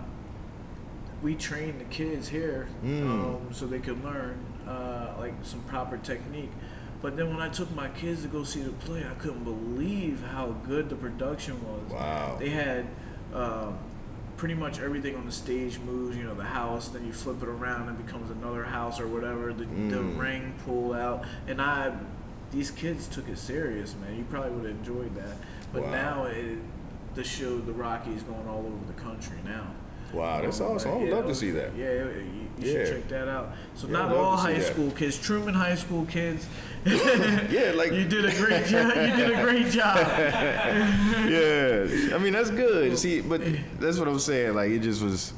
[1.24, 3.02] we trained the kids here Mm.
[3.10, 6.52] um, so they could learn uh, like some proper technique.
[7.02, 10.24] But then when I took my kids to go see the play, I couldn't believe
[10.32, 11.92] how good the production was.
[11.92, 12.38] Wow.
[12.40, 12.88] They had
[13.34, 13.72] uh,
[14.36, 16.18] pretty much everything on the stage moves.
[16.18, 19.08] You know, the house, then you flip it around and it becomes another house or
[19.08, 19.54] whatever.
[19.54, 20.18] The, the Mm.
[20.18, 21.94] ring pull out, and I,
[22.52, 24.18] these kids took it serious, man.
[24.18, 25.36] You probably would have enjoyed that.
[25.74, 25.92] But Wow.
[25.92, 26.58] now it,
[27.14, 29.68] the show, the Rockies, going all over the country now.
[30.14, 30.92] Wow, that's Um, awesome.
[30.92, 31.76] I would yeah, love to see that.
[31.76, 32.24] Yeah, you,
[32.60, 33.54] you should check that out.
[33.76, 34.64] So Yeah, not all high that.
[34.74, 36.48] school kids, Truman High School kids.
[36.86, 38.96] Yeah, like You did a great job.
[38.96, 39.98] You did a great job.
[41.30, 42.16] yeah.
[42.16, 42.98] I mean, that's good.
[42.98, 43.42] See, but
[43.80, 44.54] that's what I'm saying.
[44.56, 45.34] Like, it just was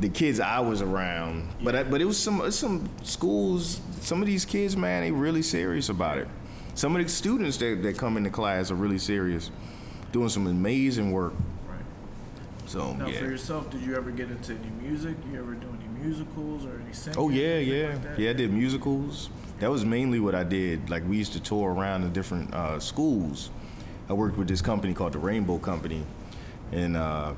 [0.00, 1.48] the kids I was around.
[1.62, 3.80] But I, but it was some some schools.
[4.00, 6.28] Some of these kids, man, they really serious about it.
[6.74, 9.50] Some of the students that, that come into class are really serious,
[10.12, 11.32] doing some amazing work.
[12.66, 15.16] So Now, for yourself, did you ever get into any music?
[15.30, 17.18] You ever do any musicals or any singing?
[17.18, 18.30] Oh yeah, yeah, like yeah.
[18.30, 19.30] I did musicals.
[19.60, 20.90] That was mainly what I did.
[20.90, 23.50] Like we used to tour around the different uh, schools.
[24.08, 26.04] I worked with this company called the Rainbow Company,
[26.72, 27.34] and uh,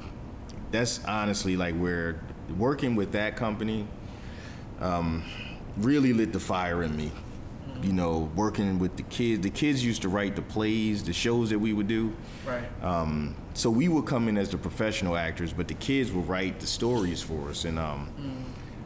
[0.70, 2.20] that's honestly like where
[2.56, 3.86] working with that company
[4.80, 5.22] um,
[5.76, 7.12] really lit the fire in me.
[7.82, 9.42] You know, working with the kids.
[9.42, 12.12] The kids used to write the plays, the shows that we would do.
[12.48, 12.84] Right.
[12.84, 16.60] Um, so we would come in as the professional actors, but the kids would write
[16.60, 17.64] the stories for us.
[17.64, 18.08] And um,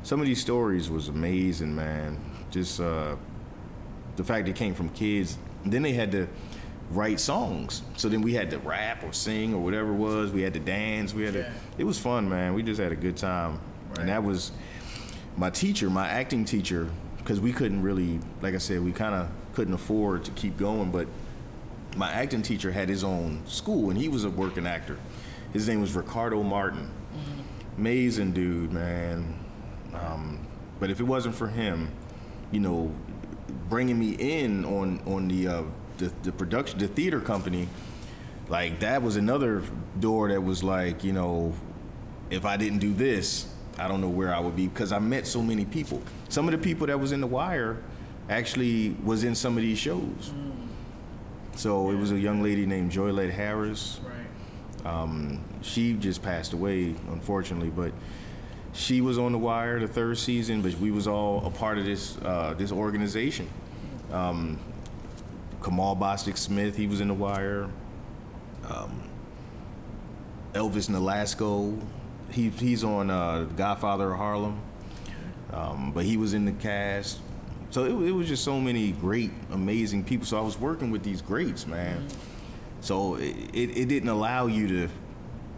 [0.02, 2.18] some of these stories was amazing, man.
[2.50, 3.16] Just uh,
[4.16, 5.38] the fact it came from kids.
[5.64, 6.26] And then they had to
[6.90, 7.82] write songs.
[7.96, 10.32] So then we had to rap or sing or whatever it was.
[10.32, 11.14] We had to dance.
[11.14, 11.42] We had Yeah.
[11.44, 11.52] to.
[11.78, 12.54] It was fun, man.
[12.54, 13.58] We just had a good time.
[13.90, 13.98] Right.
[14.00, 14.52] and that was
[15.36, 16.88] my teacher, my acting teacher,
[17.18, 20.90] because we couldn't really, like I said, we kind of couldn't afford to keep going.
[20.90, 21.06] But
[21.96, 24.98] my acting teacher had his own school, and he was a working actor.
[25.52, 26.90] His name was Ricardo Martin.
[27.76, 29.38] Amazing dude, man.
[29.94, 30.46] Um,
[30.80, 31.90] but if it wasn't for him,
[32.50, 32.92] you know,
[33.68, 35.62] bringing me in on on the uh,
[35.98, 37.68] the, the production, the theater company,
[38.48, 39.62] like that was another
[40.00, 41.54] door that was like, you know,
[42.30, 45.26] if I didn't do this, I don't know where I would be because I met
[45.26, 46.02] so many people.
[46.28, 47.82] Some of the people that was in the wire
[48.28, 50.32] actually was in some of these shows.
[51.54, 54.00] So it was a young lady named Joilet Harris.
[54.04, 54.22] Right.
[54.84, 57.92] Um, she just passed away, unfortunately, but
[58.72, 60.62] she was on the wire the third season.
[60.62, 63.48] But we was all a part of this uh, this organization.
[64.10, 64.58] Um,
[65.62, 67.68] Kamal Bostic Smith, he was in the wire.
[68.68, 69.02] Um,
[70.54, 71.80] Elvis Nolasco,
[72.30, 74.60] he he's on uh, Godfather of Harlem,
[75.52, 77.20] um, but he was in the cast.
[77.72, 80.26] So it, it was just so many great, amazing people.
[80.26, 82.06] So I was working with these greats, man.
[82.82, 84.88] So it, it, it didn't allow you to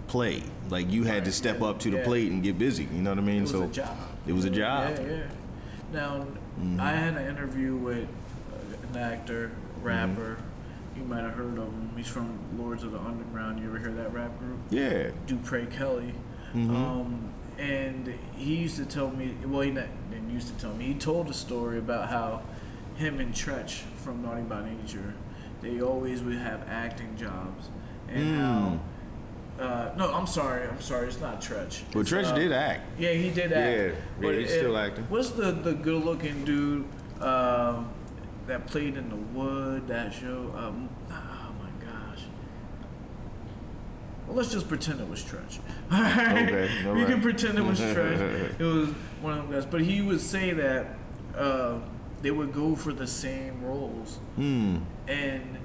[0.06, 0.44] play.
[0.70, 2.04] Like you had to step up to the yeah.
[2.04, 2.84] plate and get busy.
[2.84, 3.38] You know what I mean?
[3.38, 3.96] It was so a job.
[4.28, 4.96] It was a job.
[4.98, 5.22] Yeah, yeah.
[5.92, 6.80] Now, Mm-hmm.
[6.80, 8.06] I had an interview with
[8.92, 9.86] an actor, Mm-hmm.
[9.88, 10.36] rapper.
[10.96, 11.90] You might have heard of him.
[11.96, 13.58] He's from Lords of the Underground.
[13.58, 14.60] You ever hear that rap group?
[14.70, 15.10] Yeah.
[15.26, 16.14] Dupre Kelly.
[16.54, 16.76] Mm-hmm.
[16.76, 20.94] Um, and he used to tell me, well, he didn't used to tell me, he
[20.94, 22.42] told a story about how
[22.96, 25.14] him and Treach from Naughty by Nature,
[25.62, 27.68] they always would have acting jobs.
[28.08, 28.78] And Mm.
[29.58, 31.82] how, uh, no, I'm sorry, I'm sorry, it's not Treach.
[31.94, 32.82] Well, It's, Treach uh, did act.
[32.98, 33.54] Yeah, he did act.
[34.20, 35.04] Yeah, yeah, he's still acting.
[35.08, 36.84] What's the, the good looking dude
[37.20, 37.88] um,
[38.46, 40.52] that played in The Wood, that show?
[40.56, 42.24] Um, oh my gosh.
[44.26, 45.58] Well, let's just pretend it was Treach.
[45.92, 47.06] Okay, we alright.
[47.06, 48.58] can pretend it was Treach.
[48.60, 48.88] It was
[49.20, 49.66] one of them guys.
[49.66, 50.86] But he would say that
[51.36, 51.78] uh,
[52.22, 54.18] they would go for the same roles.
[54.36, 54.78] Hmm.
[55.08, 55.58] And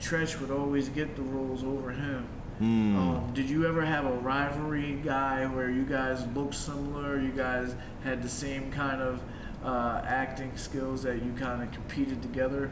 [0.00, 2.26] Treach would always get the roles over him.
[2.58, 2.96] Hmm.
[2.98, 7.18] Um, did you ever have a rivalry guy where you guys looked similar?
[7.18, 7.74] You guys
[8.04, 9.22] had the same kind of
[9.64, 12.70] uh, acting skills that you kind of competed together?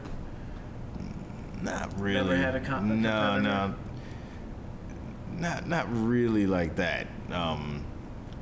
[1.63, 2.19] Not really.
[2.21, 3.73] Never had a com- no, no.
[5.39, 7.07] Not not really like that.
[7.31, 7.83] Um,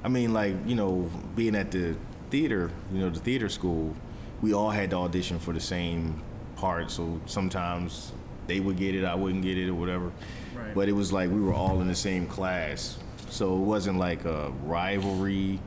[0.04, 1.96] I mean, like you know, being at the
[2.30, 3.96] theater, you know, the theater school,
[4.42, 6.22] we all had to audition for the same
[6.56, 6.92] part.
[6.92, 8.12] So sometimes
[8.48, 10.12] they would get it, I wouldn't get it, or whatever.
[10.56, 10.74] Right.
[10.74, 12.98] But it was like we were all in the same class,
[13.30, 15.60] so it wasn't like a rivalry.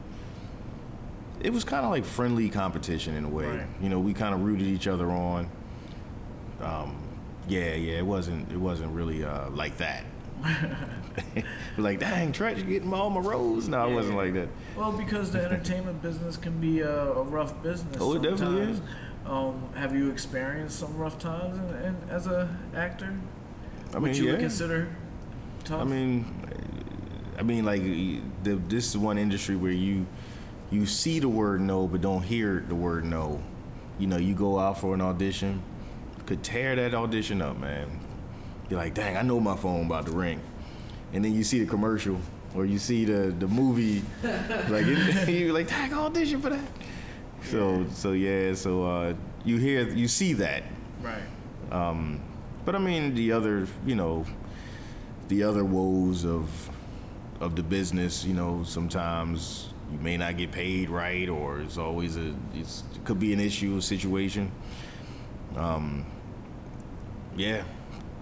[1.40, 3.46] It was kind of like friendly competition in a way.
[3.46, 3.66] Right.
[3.80, 5.48] You know, we kind of rooted each other on.
[6.60, 6.96] Um,
[7.48, 8.50] yeah, yeah, it wasn't.
[8.52, 10.04] It wasn't really uh, like that.
[11.78, 13.68] like, dang, Treach, you getting all my roles?
[13.68, 14.48] No, it wasn't like that.
[14.76, 17.96] Well, because the entertainment business can be a, a rough business.
[18.00, 18.78] Oh, it definitely sometimes.
[18.78, 18.82] is.
[19.26, 23.14] Um, have you experienced some rough times in, in, as a actor?
[23.92, 24.32] I Which mean, you yeah.
[24.32, 24.88] would consider
[25.64, 25.80] tough?
[25.80, 26.24] I mean,
[27.38, 30.06] I mean, like, the, this is one industry where you
[30.70, 33.42] you see the word no, but don't hear the word no.
[33.98, 35.62] You know, you go out for an audition,
[36.26, 38.00] could tear that audition up, man.
[38.68, 40.40] You're like, dang, I know my phone about to ring,
[41.12, 42.18] and then you see the commercial
[42.54, 46.64] or you see the the movie, like it, you're like, dang, I audition for that.
[47.44, 50.64] So so yeah, so uh, you hear you see that,
[51.02, 51.22] right.
[51.70, 52.20] um,
[52.64, 54.26] but I mean the other, you know,
[55.28, 56.70] the other woes of
[57.40, 58.24] of the business.
[58.24, 63.04] You know, sometimes you may not get paid right, or it's always a it's, it
[63.04, 64.50] could be an issue, a situation.
[65.56, 66.04] Um,
[67.36, 67.64] yeah,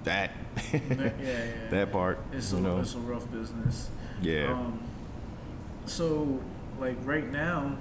[0.05, 0.31] that
[0.73, 1.53] yeah, yeah, yeah.
[1.71, 2.19] that part.
[2.33, 3.91] It's a, know, it's a rough business.
[4.21, 4.53] yeah.
[4.53, 4.81] Um,
[5.87, 6.41] so,
[6.79, 7.77] like right now,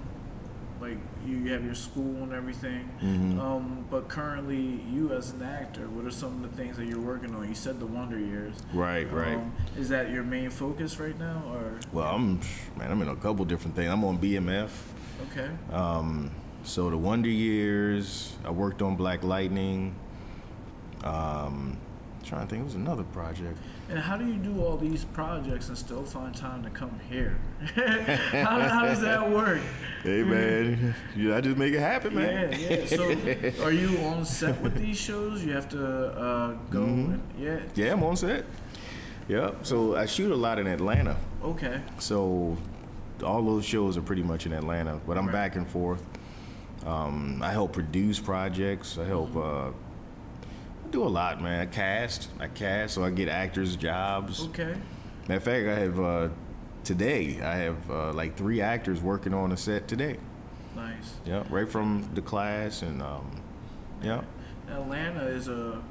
[0.79, 2.89] like you have your school and everything.
[3.01, 3.39] Mhm.
[3.39, 6.99] Um, but currently, you as an actor, what are some of the things that you're
[7.01, 7.47] working on?
[7.47, 8.55] You said the Wonder Years.
[8.73, 9.35] right, right.
[9.35, 12.39] Um, is that your main focus right now, or well, I'm
[12.77, 12.91] man.
[12.91, 13.89] I'm in a couple different things.
[13.91, 14.69] I'm on BMF.
[15.31, 15.49] okay?
[15.71, 16.31] Um,
[16.63, 19.95] so the Wonder Years, I worked on Black Lightning.
[21.03, 21.77] Um,
[22.27, 23.57] trying to think, it was another project.
[23.89, 27.37] And how do you do all these projects and still find time to come here?
[27.75, 29.61] how, how does that work?
[30.03, 32.51] Hey man, yeah, I just make it happen, man.
[32.51, 32.85] Yeah, yeah.
[32.85, 35.43] So, are you on set with these shows?
[35.43, 36.81] You have to uh, go.
[36.81, 37.13] Mm-hmm.
[37.13, 37.59] And, yeah.
[37.75, 38.45] yeah, I'm on set.
[39.27, 39.65] Yep.
[39.65, 41.17] So I shoot a lot in Atlanta.
[41.43, 41.81] Okay.
[41.99, 42.57] So
[43.23, 45.33] all those shows are pretty much in Atlanta, but I'm Right.
[45.33, 46.03] back and forth.
[46.85, 48.97] Um, I help produce projects.
[48.97, 49.35] I help.
[49.35, 49.71] Uh,
[50.87, 51.59] I do a lot, man.
[51.59, 52.29] I cast.
[52.39, 54.43] I cast, so I get actors jobs.
[54.45, 54.73] Okay.
[55.27, 56.29] Matter of fact, I have uh,
[56.85, 57.41] today.
[57.41, 60.15] I have uh, like three actors working on a set today.
[60.77, 61.15] Nice.
[61.25, 63.29] Yeah, right from the class and um,
[64.01, 64.21] yeah.
[64.69, 65.81] Atlanta is a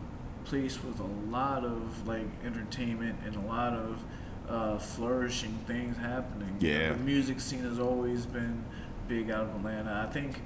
[0.47, 4.03] place with a lot of like entertainment and a lot of
[4.49, 6.57] uh, flourishing things happening.
[6.61, 6.93] You know, Yeah.
[6.93, 8.65] the music scene has always been
[9.09, 10.07] big out of Atlanta.
[10.09, 10.41] I think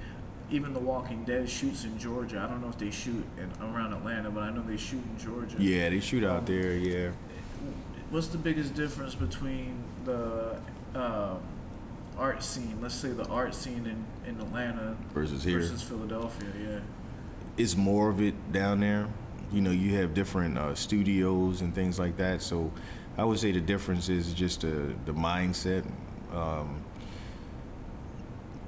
[0.50, 2.40] even The Walking Dead shoots in Georgia.
[2.40, 5.18] I don't know if they shoot in, around Atlanta, but I know they shoot in
[5.18, 5.56] Georgia.
[5.58, 6.72] Yeah, they shoot out there.
[6.72, 7.10] Yeah.
[8.10, 10.56] What's the biggest difference between the
[10.94, 11.38] um,
[12.18, 15.60] art scene, let's say the art scene in, in Atlanta Versus here.
[15.60, 16.48] versus Philadelphia?
[16.60, 16.80] Yeah.
[17.56, 19.06] it's more of it down there.
[19.52, 22.42] You know, you have different uh, studios and things like that.
[22.42, 22.72] So
[23.16, 25.84] I would say the difference is just the the mindset,
[26.32, 26.80] um,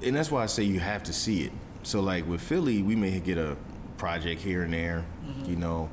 [0.01, 1.51] and that's why I say you have to see it.
[1.83, 3.57] So like with Philly, we may get a
[3.97, 5.05] project here and there,
[5.45, 5.89] you know,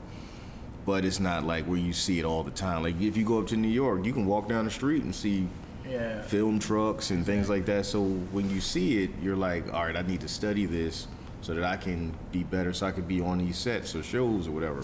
[0.87, 2.83] but it's not like where you see it all the time.
[2.83, 5.15] Like if you go up to New York, you can walk down the street and
[5.15, 5.47] see
[5.89, 6.23] Yeah.
[6.23, 7.87] film trucks and things like that.
[7.87, 11.09] So when you see it, you're like, all right, I need to study this
[11.41, 14.47] so that I can be better, so I can be on these sets or shows
[14.47, 14.83] or whatever.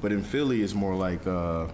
[0.00, 1.68] But in Philly, it's more like uh,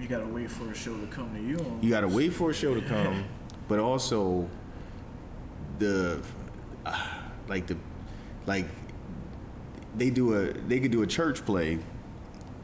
[0.00, 1.78] You gotta wait for a show to come to you.
[1.82, 3.24] you got to wait for a show to come,
[3.68, 4.48] but also
[5.78, 6.20] the
[6.86, 7.04] uh,
[7.48, 7.76] like the
[8.46, 8.66] like
[9.96, 11.78] they do a they could do a church play,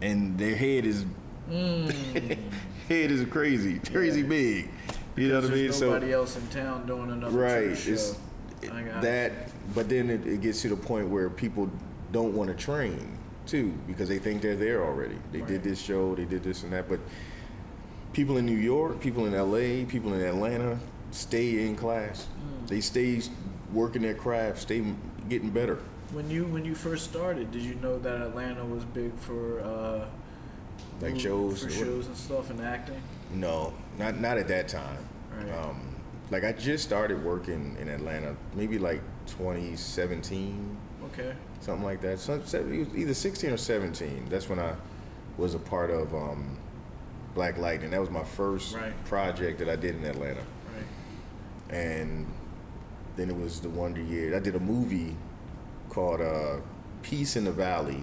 [0.01, 1.05] and their head is
[1.51, 4.70] head is crazy, crazy big.
[5.16, 5.62] You know what I mean?
[5.64, 8.18] There's nobody else in town doing another right church it's
[8.62, 8.72] show.
[8.72, 9.32] I got that
[9.74, 11.70] but then it, it gets to the point where people
[12.12, 13.16] don't want to train
[13.47, 15.49] too because they think they're there already they Right.
[15.49, 16.99] did this show they did this and that but
[18.14, 20.78] people in new york people in la people in atlanta
[21.11, 22.68] stay in class Mm.
[22.68, 23.20] they stay
[23.73, 24.85] working their craft stay
[25.29, 25.79] getting better
[26.12, 30.05] When you when you first started, did you know that Atlanta was big for uh,
[31.01, 33.01] like shows for what- shows and stuff and acting?
[33.33, 34.99] no not not at that time
[35.37, 35.51] Right.
[35.59, 35.81] um,
[36.31, 40.77] like i just started working in atlanta maybe like 2017
[41.12, 41.35] Okay.
[41.61, 42.19] something like that.
[42.19, 44.27] So, so it was either 16 or 17.
[44.31, 44.75] That's when I
[45.37, 46.57] was a part of um,
[47.35, 47.91] Black Lightning.
[47.91, 49.05] That was my first Right.
[49.05, 50.41] project that I did in Atlanta.
[50.75, 51.77] Right.
[51.77, 52.27] And
[53.17, 54.35] then it was the Wonder Years.
[54.35, 55.17] I did a movie
[55.89, 56.57] called uh,
[57.03, 58.03] Peace in the Valley.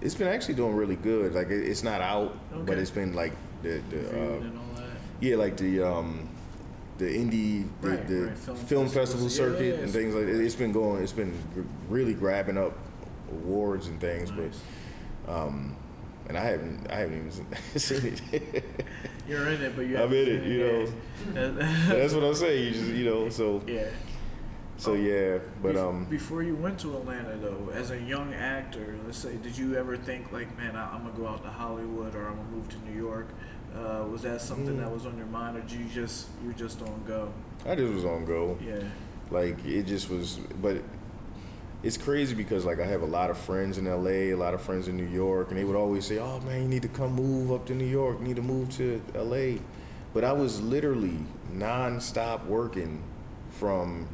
[0.00, 1.34] It's been actually doing really good.
[1.34, 4.84] Like it, it's not out, but it's been like the, the uh, and all that.
[5.20, 6.28] yeah, like the um,
[6.98, 9.38] the indie, the, Right, the right, film film, festival festivals.
[9.38, 10.40] Yeah, circuit yeah, and things like that.
[10.40, 11.02] It's been going.
[11.02, 11.34] It's been
[11.88, 12.76] really grabbing up
[13.32, 14.60] awards and things, Nice.
[15.26, 15.76] but um,
[16.28, 17.30] and I haven't, I haven't even
[17.78, 18.64] seen it.
[19.28, 19.98] You're in it, but you.
[19.98, 20.86] I'm in it, you know.
[21.88, 22.64] That's what I'm saying.
[22.64, 23.86] You just, you know, so yeah.
[24.76, 25.38] so yeah.
[25.62, 29.36] But Bef- um, before you went to Atlanta, though, as a young actor, let's say,
[29.36, 32.36] did you ever think like, man, I, I'm gonna go out to Hollywood or I'm
[32.36, 33.28] gonna move to New York?
[33.74, 34.80] Uh, was that something Mm.
[34.80, 37.32] that was on your mind, or did you just you just on go?
[37.66, 38.56] I just was on go.
[38.64, 38.78] Yeah.
[39.30, 40.76] Like it just was, but
[41.82, 44.60] it's crazy because like I have a lot of friends in LA, a lot of
[44.62, 47.12] friends in New York, and they would always say, "Oh man, you need to come
[47.14, 48.18] move up to New York.
[48.20, 49.58] You need to move to LA."
[50.14, 51.18] But I was literally
[51.52, 53.02] nonstop working
[53.50, 54.08] from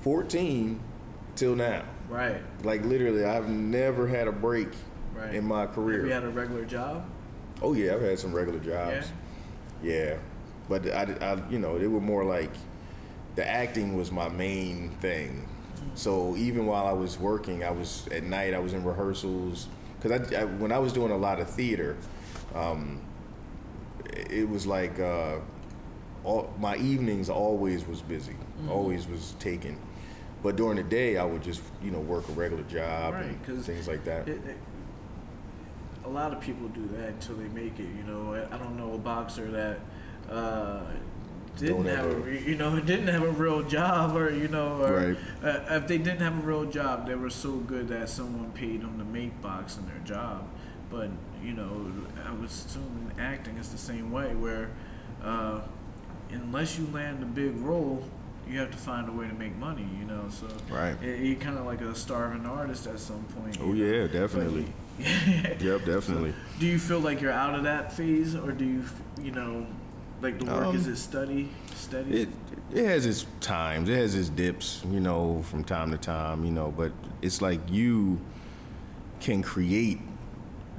[0.00, 0.80] 14
[1.36, 1.84] till now.
[2.08, 2.40] Right.
[2.64, 4.68] Like literally, I've never had a break
[5.14, 5.34] Right.
[5.34, 6.06] in my Have career.
[6.06, 7.04] you had a regular job?
[7.60, 9.08] Oh yeah, I've had some regular jobs.
[9.82, 10.16] Yeah,
[10.68, 12.52] but I, I, you know, they were more like
[13.34, 15.46] the acting was my main thing.
[15.94, 18.54] So even while I was working, I was at night.
[18.54, 19.68] I was in rehearsals
[20.00, 21.96] because I, I, when I was doing a lot of theater,
[22.54, 23.00] um,
[24.14, 25.36] it was like uh,
[26.24, 28.36] all, my evenings always was busy,
[28.68, 29.78] always was taken.
[30.42, 33.64] But during the day, I would just you know work a regular job Right, and
[33.64, 34.28] things like that.
[34.28, 34.56] It, it,
[36.04, 37.88] a lot of people do that until they make it.
[37.96, 39.80] You know, I, I don't know a boxer that
[40.30, 40.82] uh,
[41.58, 44.92] didn't have a, ever- you know didn't have a real job, or you know, or
[45.08, 45.16] Right.
[45.42, 48.82] uh, if they didn't have a real job, they were so good that someone paid
[48.82, 50.46] them to make box in their job.
[50.90, 51.10] But
[51.42, 51.92] you know,
[52.26, 54.70] I would assume in acting is the same way, where
[55.22, 55.60] uh,
[56.30, 58.04] unless you land a big role.
[58.50, 60.24] You have to find a way to make money, you know.
[60.30, 60.96] So Right.
[61.02, 63.58] it, you're kind of like a starving artist at some point.
[63.60, 63.92] Oh you know?
[63.98, 64.64] yeah, definitely.
[64.96, 66.32] But- Yep, definitely.
[66.58, 68.84] do you feel like you're out of that phase, or do you,
[69.22, 69.66] you know,
[70.20, 72.22] like the work is Um, it study, steady?
[72.22, 72.28] It
[72.72, 73.88] it has its times.
[73.88, 76.72] It has its dips, you know, from time to time, you know.
[76.76, 76.92] But
[77.22, 78.20] it's like you
[79.20, 80.00] can create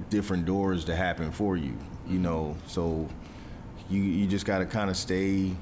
[0.09, 1.77] different doors to happen for you,
[2.07, 2.57] you know.
[2.67, 3.07] So
[3.89, 5.55] you you just got to kind of stay,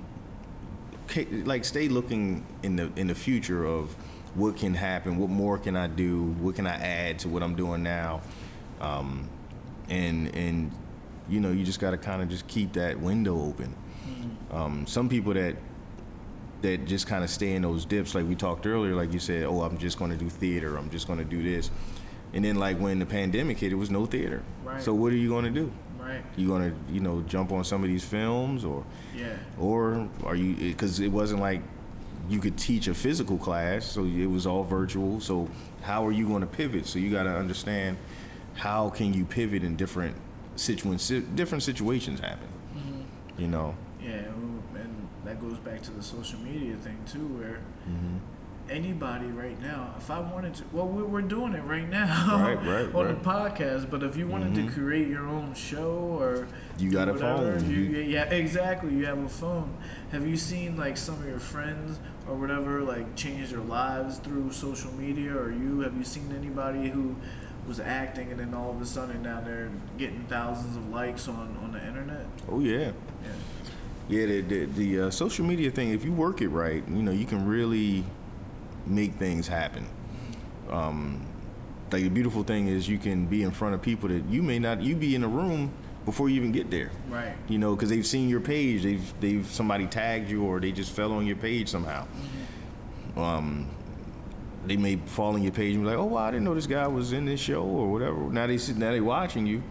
[1.46, 3.96] like stay looking in the in the future of
[4.36, 7.56] what can happen, what more can I do, what can I add to what I'm
[7.56, 8.22] doing now,
[8.82, 9.30] um,
[9.90, 10.72] and and
[11.30, 13.76] you know, you just got to kind of just keep that window open.
[14.52, 15.56] Um, some people that
[16.62, 19.44] that just kind of stay in those dips, like we talked earlier, like you said,
[19.44, 21.70] oh, I'm just going to do theater, I'm just going to do this,
[22.34, 24.42] and then like when the pandemic hit, it was no theater.
[24.64, 24.82] Right.
[24.82, 25.72] So what are you going to do?
[26.00, 26.24] Right.
[26.36, 28.84] You going to you know jump on some of these films, or
[29.16, 29.36] Yeah.
[29.60, 31.62] or are you because it wasn't like
[32.30, 35.20] you could teach a physical class, so it was all virtual.
[35.20, 35.50] So
[35.82, 36.86] how are you going to pivot?
[36.88, 37.98] So you got to understand
[38.56, 40.16] how can you pivot in different
[40.58, 42.48] Different situations happen.
[43.38, 43.76] You know.
[44.02, 44.10] Yeah,
[44.76, 48.18] and that goes back to the social media thing too, where Mm-hmm.
[48.70, 52.56] anybody right now, if I wanted to, well, we- we're doing it right now Right,
[52.66, 53.24] right, on right.
[53.24, 53.90] the podcast.
[53.90, 54.66] But if you wanted Mhm.
[54.68, 56.48] to create your own show or
[56.78, 57.70] You got a phone.
[57.70, 58.94] you, You- yeah, exactly.
[58.94, 59.70] You have a phone.
[60.12, 64.52] Have you seen like some of your friends or whatever like change their lives through
[64.52, 67.16] social media, or you have you seen anybody who
[67.68, 71.58] was acting and then all of a sudden now they're getting thousands of likes on
[71.62, 72.26] on the internet?
[72.50, 72.92] Oh yeah.
[73.24, 73.32] Yeah.
[74.10, 75.92] Yeah, the the, the uh, social media thing.
[75.92, 78.06] If you work it right, you know you can really
[78.86, 79.86] make things happen.
[80.70, 81.26] Um,
[81.92, 84.60] like the beautiful thing is you can be in front of people that you may
[84.60, 84.82] not.
[84.82, 85.72] You be in a room
[86.06, 86.92] before you even get there.
[87.10, 87.34] Right.
[87.50, 88.84] You know, because they've seen your page.
[88.84, 92.08] They've they've somebody tagged you or they just fell on your page somehow.
[93.18, 93.68] Um,
[94.68, 96.68] they may fall on your page and be like, "Oh, wow, I didn't know this
[96.68, 99.64] guy was in this show or whatever." Now they sit, now they watching you,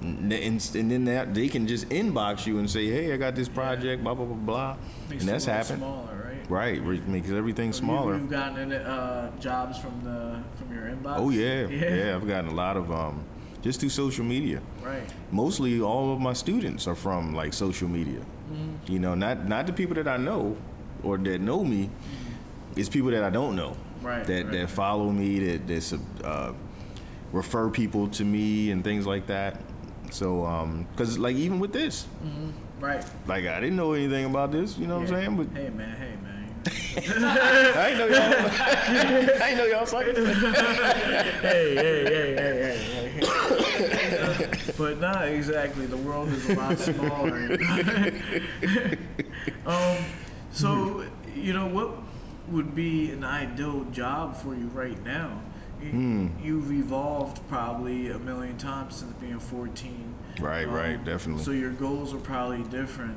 [0.00, 3.34] and, and and then that, they can just inbox you and say, "Hey, I got
[3.34, 4.76] this project, blah blah blah blah,"
[5.08, 5.78] Makes and that's happened.
[5.78, 6.80] Smaller, right?
[6.82, 8.16] Right, makes everything Have you- smaller.
[8.16, 11.18] You've gotten in, uh, jobs from the from your inbox.
[11.18, 13.24] Oh yeah, yeah, yeah, I've gotten a lot of um,
[13.62, 14.60] just through social media.
[14.82, 15.02] Right.
[15.30, 18.20] Mostly, all of my students are from like social media.
[18.20, 18.92] Mm-hmm.
[18.92, 20.56] You know, not not the people that I know
[21.02, 21.90] or that know me.
[22.76, 23.76] It's people that I don't know.
[24.02, 25.38] Right, That right, that follow me.
[25.56, 26.52] That that uh,
[27.32, 29.60] refer people to me and things like that.
[30.10, 32.06] So, um, because like even with this,
[32.80, 33.04] Right.
[33.26, 34.76] like I didn't know anything about this.
[34.78, 35.36] You know what I'm saying?
[35.36, 36.30] But hey man, hey man.
[37.76, 38.16] I ain't know y'all.
[39.42, 40.16] I ain't know y'all suckers.
[40.16, 44.72] hey, hey, hey, hey, hey, hey.
[44.78, 45.86] but not exactly.
[45.86, 47.58] The world is a lot smaller.
[49.66, 49.96] um,
[50.52, 51.04] so
[51.34, 51.90] you know what
[52.48, 55.40] would be an ideal job for you right now?
[55.82, 56.26] You, Hmm.
[56.42, 60.14] You've evolved probably a million times since being 14.
[60.40, 61.40] Right, right, definitely.
[61.40, 63.16] Um, So your goals are probably different.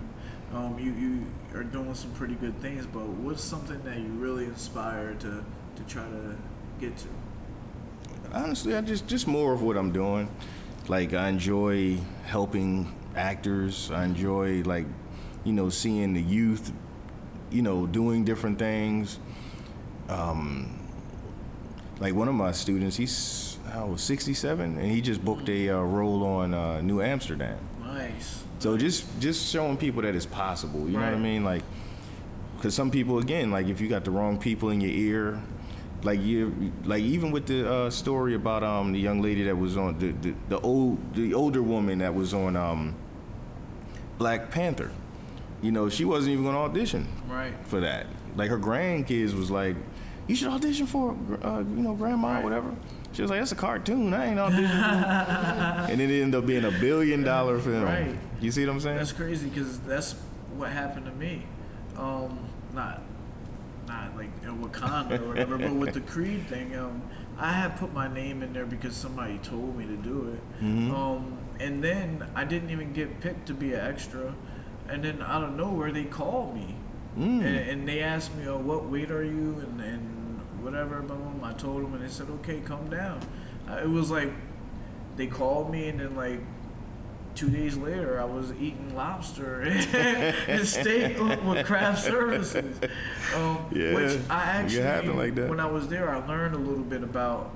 [0.54, 1.26] Um, you you
[1.60, 5.44] are doing some pretty good things, but what's something that you really inspire to
[5.76, 6.36] to try to
[6.80, 7.08] get to?
[8.34, 10.30] Honestly, I just just more of what I'm doing.
[10.88, 13.92] Like I enjoy helping actors.
[13.92, 14.86] I enjoy like,
[15.44, 16.72] you know, seeing the youth,
[17.52, 19.20] you know, doing different things.
[20.10, 20.80] Um,
[22.00, 25.82] like one of my students, he's I was 67, and he just booked a uh,
[25.82, 27.58] role on uh, New Amsterdam.
[27.84, 28.44] Nice.
[28.60, 30.82] So just just showing people that it's possible.
[30.88, 31.44] You know what I mean?
[31.44, 31.64] Like,
[32.56, 35.42] because some people again, like if you got the wrong people in your ear,
[36.04, 39.78] like you, like even with the uh, story about um the young lady that was
[39.78, 42.96] on the, the the old the older woman that was on um
[44.18, 44.92] Black Panther.
[45.62, 47.54] You know, she wasn't even going to audition Right.
[47.66, 48.06] for that.
[48.36, 49.76] Like her grandkids was like,
[50.28, 52.40] "You should audition for, uh, you know, grandma, Right.
[52.42, 52.72] or whatever."
[53.14, 54.14] She was like, "That's a cartoon.
[54.14, 57.84] I ain't auditioning." and it ended up being a billion dollar film.
[57.84, 58.16] Right.
[58.40, 58.98] You see what I'm saying?
[58.98, 60.14] That's crazy because that's
[60.56, 61.44] what happened to me.
[61.98, 62.38] Um,
[62.74, 63.02] not
[63.88, 67.02] not like in Wakanda or whatever, but with the Creed thing, um,
[67.40, 70.64] I had put my name in there because somebody told me to do it.
[70.64, 70.94] Mhm.
[70.94, 74.34] Um, and then I didn't even get picked to be an extra.
[74.90, 76.76] And then out of nowhere, they called me.
[77.18, 77.44] Mm.
[77.46, 79.56] And, and they asked me, oh, what weight are you?
[79.68, 81.02] And, and whatever.
[81.02, 81.50] Blah, blah, blah.
[81.50, 83.20] I told them, and they said, okay, come down.
[83.70, 84.30] Uh, it was like
[85.18, 86.40] they called me, and then like
[87.36, 92.80] two days later, I was eating lobster and steak with craft services.
[93.36, 97.04] Um, Yeah, which I actually, like when I was there, I learned a little bit
[97.04, 97.52] about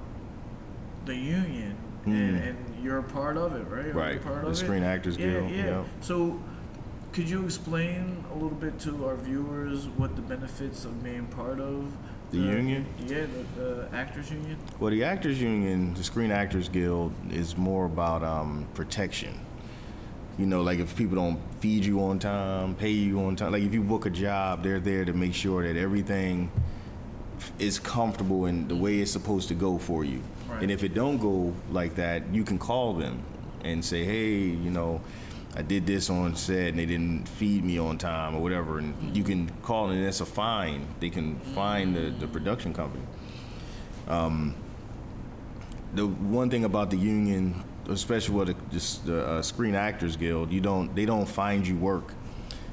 [1.06, 1.76] the union,
[2.06, 2.48] and, Mm.
[2.50, 3.94] and you're a part of it, right?
[3.94, 4.56] Right, Part the of it?
[4.56, 5.66] Screen Actors yeah, Guild, Yeah.
[5.66, 5.86] yep.
[6.02, 6.40] So,
[7.14, 11.60] could you explain a little bit to our viewers what the benefits of being part
[11.60, 11.92] of
[12.32, 12.86] The union?
[13.06, 14.58] Yeah, the, the actors union.
[14.80, 19.38] Well, the Actors Union, the Screen Actors Guild, is more about um, protection.
[20.38, 23.64] You know, like if people don't feed you on time, pay you on time, like
[23.64, 26.50] if you book a job, they're there to make sure that everything
[27.60, 30.22] is comfortable and the way it's supposed to go for you.
[30.48, 30.62] Right.
[30.62, 33.22] And if it don't go like that, you can call them
[33.64, 35.02] and say, hey, you know,
[35.56, 38.80] I did this on set and they didn't feed me on time or whatever.
[38.80, 40.88] And you can call and that's a fine.
[41.00, 43.04] They can fine the, the production company.
[44.08, 44.56] Um,
[45.94, 50.52] the one thing about the union especially with the, just the uh, Screen Actors Guild,
[50.52, 52.14] you don't they don't find you work,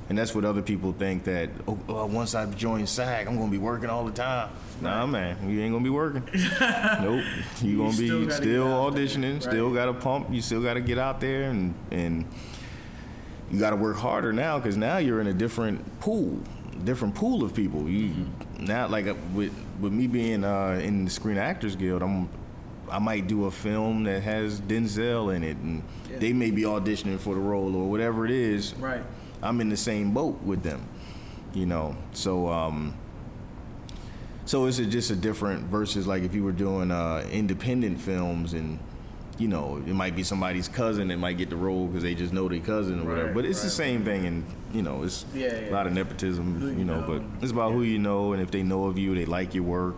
[0.08, 3.50] and that's what other people think that oh, oh, once I join SAG, I'm gonna
[3.50, 4.50] be working all the time.
[4.80, 6.22] Nah, man, you ain't gonna be working.
[7.02, 7.24] nope,
[7.60, 10.28] you You gonna still be still get out there, auditioning, still gotta pump.
[10.30, 12.24] You still gotta get out there and and
[13.50, 16.38] you got to work harder now because now you're in a different pool,
[16.84, 17.88] different pool of people.
[17.88, 18.26] You
[18.58, 22.28] now like uh, with with me being uh, in the Screen Actors Guild, I'm
[22.90, 26.18] I might do a film that has Denzel in it, and Yeah.
[26.18, 28.74] they may be auditioning for the role or whatever it is.
[28.74, 29.02] Right.
[29.42, 30.86] I'm in the same boat with them,
[31.54, 31.96] you know.
[32.12, 32.94] So um,
[34.44, 38.52] so it's a, just a different versus like if you were doing uh, independent films
[38.54, 38.78] and
[39.38, 42.32] you know it might be somebody's cousin that might get the role because they just
[42.32, 43.32] know their cousin or whatever.
[43.32, 43.72] But it's the right.
[43.72, 47.00] same thing, and you know it's Yeah, a lot of nepotism, you you know.
[47.00, 49.54] know But it's about who you know and if they know of you, they like
[49.54, 49.96] your work,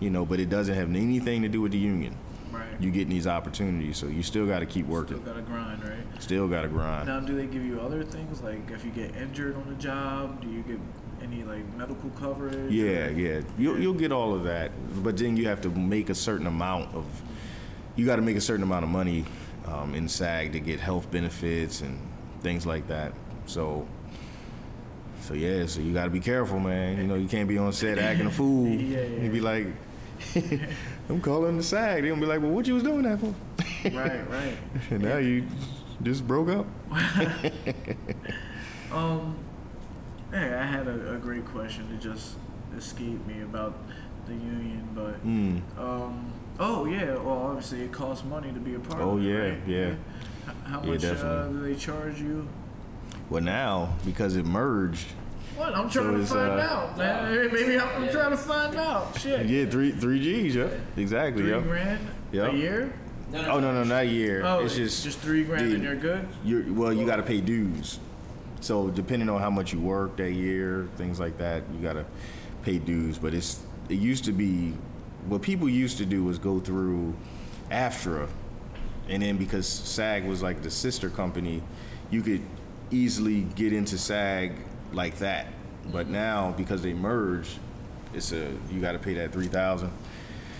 [0.00, 0.24] you know.
[0.24, 2.14] But it doesn't have anything to do with the union.
[2.52, 2.80] Right.
[2.80, 5.18] You getting these opportunities, so you still got to keep working.
[5.20, 5.44] Still working.
[5.44, 6.22] gotta grind, right?
[6.22, 7.08] Still got to grind.
[7.08, 10.40] Now, do they give you other things like if you get injured on the job?
[10.40, 10.78] Do you get
[11.22, 12.70] any like medical coverage?
[12.72, 13.40] Yeah, or- yeah.
[13.58, 14.70] You'll, you'll get all of that,
[15.02, 17.04] but then you have to make a certain amount of.
[17.96, 19.24] You got to make a certain amount of money
[19.66, 21.98] um, in SAG to get health benefits and
[22.42, 23.12] things like that.
[23.46, 23.86] So.
[25.22, 26.98] So yeah, so you got to be careful, man.
[26.98, 28.68] You know, you can't be on set acting a fool.
[28.68, 29.22] Yeah, yeah.
[29.24, 29.66] You be like,
[31.08, 32.02] I'm calling the SAG.
[32.02, 33.34] They gonna be like, well, what you was doing that for?
[33.90, 34.56] Right, right.
[34.90, 35.46] and now you
[36.02, 36.66] just broke up.
[38.92, 39.36] Um,
[40.30, 42.36] hey, I had a, a great question that just
[42.76, 43.74] escaped me about
[44.26, 45.60] the union, but Mm.
[45.78, 49.28] um, oh yeah, well obviously it costs money to be a part Oh, of it.
[49.28, 49.58] yeah, right?
[49.66, 49.94] yeah.
[50.64, 52.46] How Yeah, much uh, do they charge you?
[53.30, 55.06] Well, now because it merged,
[55.56, 55.74] What?
[55.74, 57.52] I'm So trying to find uh, out, man.
[57.52, 59.18] Maybe I'm, I'm trying to find out.
[59.18, 59.46] Shit.
[59.46, 61.60] yeah, three three G's, yeah, exactly, Three yeah.
[61.60, 62.52] grand Yep.
[62.52, 62.92] a year?
[63.34, 64.42] Oh no, no, not a year.
[64.44, 66.26] Oh, it's just just three grand the- and you're good.
[66.44, 67.98] You're, well, you got to pay dues.
[68.60, 72.04] So depending on how much you work that year, things like that, you got to
[72.62, 73.18] pay dues.
[73.18, 74.74] But it's it used to be
[75.28, 77.14] what people used to do was go through
[77.70, 78.28] AFTRA,
[79.08, 81.62] and then because SAG was like the sister company,
[82.10, 82.42] you could
[82.90, 84.52] easily get into SAG
[84.92, 85.48] like that.
[85.92, 87.58] But now because they merged,
[88.14, 89.92] it's a you got to pay that three thousand.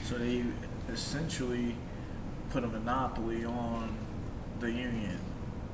[0.04, 0.44] So they
[0.92, 1.74] essentially
[2.50, 3.96] put a monopoly on
[4.60, 5.18] the union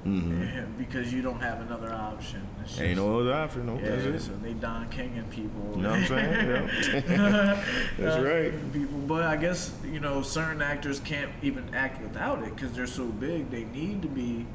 [0.04, 2.40] Yeah, because you don't have another option.
[2.64, 2.82] Mm-hmm.
[2.82, 3.66] Ain't no other option.
[3.66, 4.20] No, Yeah, that's it.
[4.22, 5.72] so they Don King people.
[5.76, 7.02] You know what I'm saying?
[7.08, 7.64] Yeah.
[7.98, 8.72] That's Uh, right.
[8.72, 12.86] People, but I guess you know certain actors can't even act without it because they're
[12.88, 13.50] so big.
[13.50, 14.46] They need to be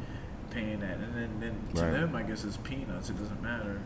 [0.51, 1.91] paying that, and then, then to Right.
[1.91, 3.09] them, I guess it's peanuts.
[3.09, 3.79] It doesn't matter.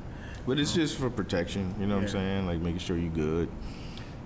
[0.47, 2.47] But it's just for protection, you know what I'm saying?
[2.47, 3.49] Like making sure you're good.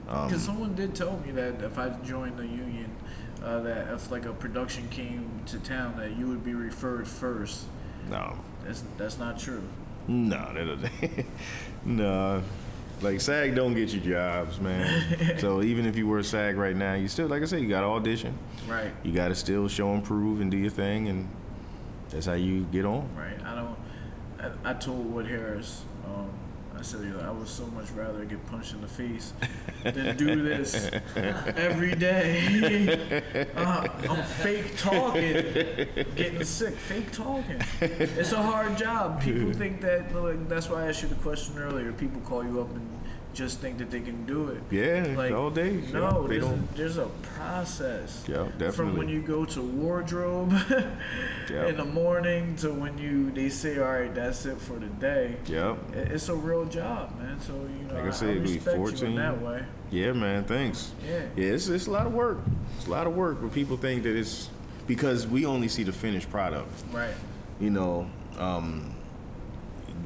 [0.07, 2.91] Um, Because someone did tell me that if I joined the union,
[3.45, 7.65] uh, that if like a production came to town, that you would be referred first.
[8.09, 9.63] no, That's that's not true.
[10.07, 11.25] no, that
[11.85, 12.41] no.
[13.01, 15.37] Like SAG don't get you jobs, man.
[15.37, 17.81] so even if you were SAG right now, you still, like I said, you got
[17.81, 18.37] to audition.
[18.69, 18.91] Right.
[19.03, 21.27] You got to still show and prove and do your thing, and
[22.09, 23.09] that's how you get on.
[23.15, 23.37] Right.
[23.43, 23.77] I don't.
[24.65, 25.83] I, I told Wood Harris.
[26.05, 26.29] Um,
[26.77, 29.33] I said I would so much rather get punched in the face
[29.83, 33.47] than do this every day.
[33.55, 35.23] uh, I'm fake talking,
[36.15, 36.75] getting sick.
[36.75, 37.61] Fake talking.
[37.81, 39.21] It's a hard job.
[39.21, 40.13] People think that.
[40.15, 41.91] Like, that's why I asked you the question earlier.
[41.91, 42.94] People call you up and
[43.35, 44.61] just think that they can do it.
[44.71, 45.81] Yeah, Like all day.
[45.93, 46.75] No, Yeah, they there's, a, don't.
[46.75, 47.05] there's a
[47.35, 48.23] process.
[48.27, 48.71] Yeah, definitely.
[48.71, 50.51] From when you go to wardrobe
[51.49, 51.67] Yeah.
[51.67, 55.35] in the morning to when you they say, all right, that's it for the day.
[55.47, 55.77] Yep.
[55.95, 57.39] It- It's a real job, man.
[57.41, 59.05] So you know, Like I I, said, I it'd respect you 14.
[59.09, 59.63] in that way.
[59.91, 60.45] Yeah, man.
[60.45, 60.91] Thanks.
[61.05, 61.21] Yeah.
[61.35, 62.39] Yeah, it's, it's a lot of work.
[62.77, 64.49] It's a lot of work, but people think that it's
[64.87, 66.71] because we only see the finished product.
[66.91, 67.13] Right.
[67.59, 68.07] You know,
[68.39, 68.91] um,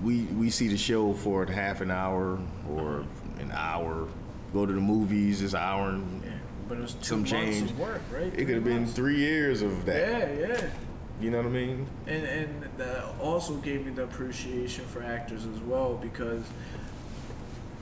[0.03, 3.03] we we see the show for half an hour or
[3.39, 4.07] an hour.
[4.53, 5.89] Go to the movies, it's an hour.
[5.89, 6.31] And Yeah.
[6.67, 7.71] But it was two Some change.
[7.71, 8.27] of work, right?
[8.33, 10.35] it could have been three years of that.
[10.37, 10.61] Yeah, yeah.
[11.21, 11.87] You know what I mean?
[12.07, 16.43] And and that also gave me the appreciation for actors as well because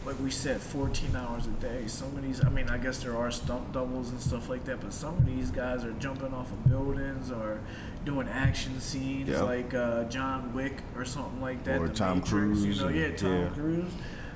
[0.06, 1.86] like we said, 14 hours a day.
[1.88, 4.80] Some of these, I mean, I guess there are stunt doubles and stuff like that,
[4.80, 7.60] but some of these guys are jumping off of buildings or
[8.06, 9.42] doing action scenes Yeah.
[9.42, 11.82] like uh, John Wick or something like that.
[11.82, 13.50] Or The Tom Matrix, Cruise You know, yeah, Tom yeah.
[13.50, 13.92] Cruise.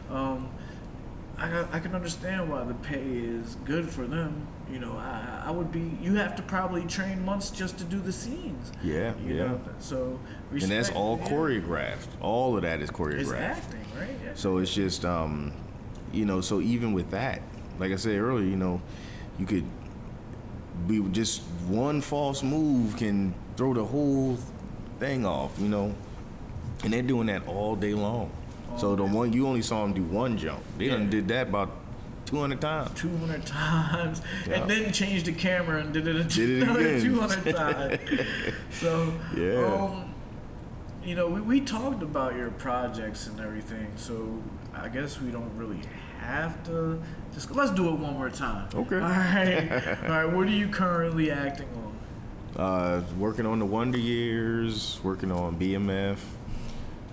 [0.10, 0.50] Um,
[1.38, 4.48] I, I can understand why the pay is good for them.
[4.72, 5.98] You know, I, I would be.
[6.02, 8.72] You have to probably train months just to do the scenes.
[8.84, 9.44] Yeah, You yeah.
[9.48, 10.20] know, so
[10.52, 11.30] And that's all yeah.
[11.30, 12.08] choreographed.
[12.22, 13.40] All of that is It's choreographed.
[13.40, 14.10] acting, right?
[14.24, 14.32] Yeah.
[14.36, 15.52] So it's just, um,
[16.14, 17.42] you know, so even with that,
[17.80, 18.82] like I said earlier, you know,
[19.40, 19.66] you could
[20.88, 24.38] be just one false move can throw the whole
[25.00, 25.94] thing off, you know.
[26.84, 28.32] And they're doing that all day long.
[28.78, 30.62] So the one you only saw them do one jump.
[30.78, 30.92] They Yeah.
[30.98, 31.72] done did that about
[32.26, 32.92] 200 times.
[33.00, 34.62] 200 times Yeah.
[34.62, 37.02] and then changed the camera and did it, Did it another again.
[37.02, 38.00] 200 times.
[38.72, 39.66] so, Yeah.
[39.66, 40.14] um,
[41.04, 44.42] you know, we, we talked about your projects and everything, so
[44.74, 45.80] I guess we don't really
[46.20, 47.02] have to
[47.34, 48.68] just let's do it one more time.
[48.74, 48.96] Okay.
[48.98, 49.72] All right.
[50.04, 50.26] All right.
[50.26, 52.62] What are you currently acting on?
[52.62, 56.20] Uh, working on the Wonder Years, working on BMF,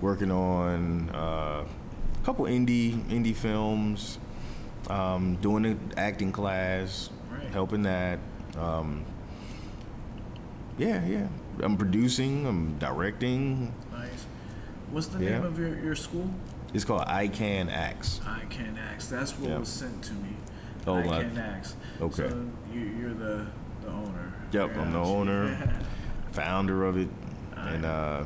[0.00, 4.18] working on uh, a couple indie indie films,
[4.90, 7.50] um, doing an acting class, Right.
[7.50, 8.18] helping that.
[8.58, 9.04] Um,
[10.76, 11.26] yeah, yeah.
[11.60, 12.46] I'm producing.
[12.46, 13.72] I'm directing.
[13.92, 14.26] Nice.
[14.90, 15.30] What's the Yeah.
[15.30, 16.30] name of your, your school?
[16.72, 18.20] It's called I Can Acts.
[18.26, 19.08] I Can Axe.
[19.08, 19.58] That's what Yeah.
[19.58, 20.30] was sent to me.
[20.86, 21.74] Oh, I my- Can Axe.
[22.00, 22.28] okay.
[22.28, 23.46] So you, you're the,
[23.82, 24.32] the owner.
[24.52, 25.80] Yep, I'm the owner.
[26.32, 27.08] Founder of it,
[27.56, 28.24] and uh,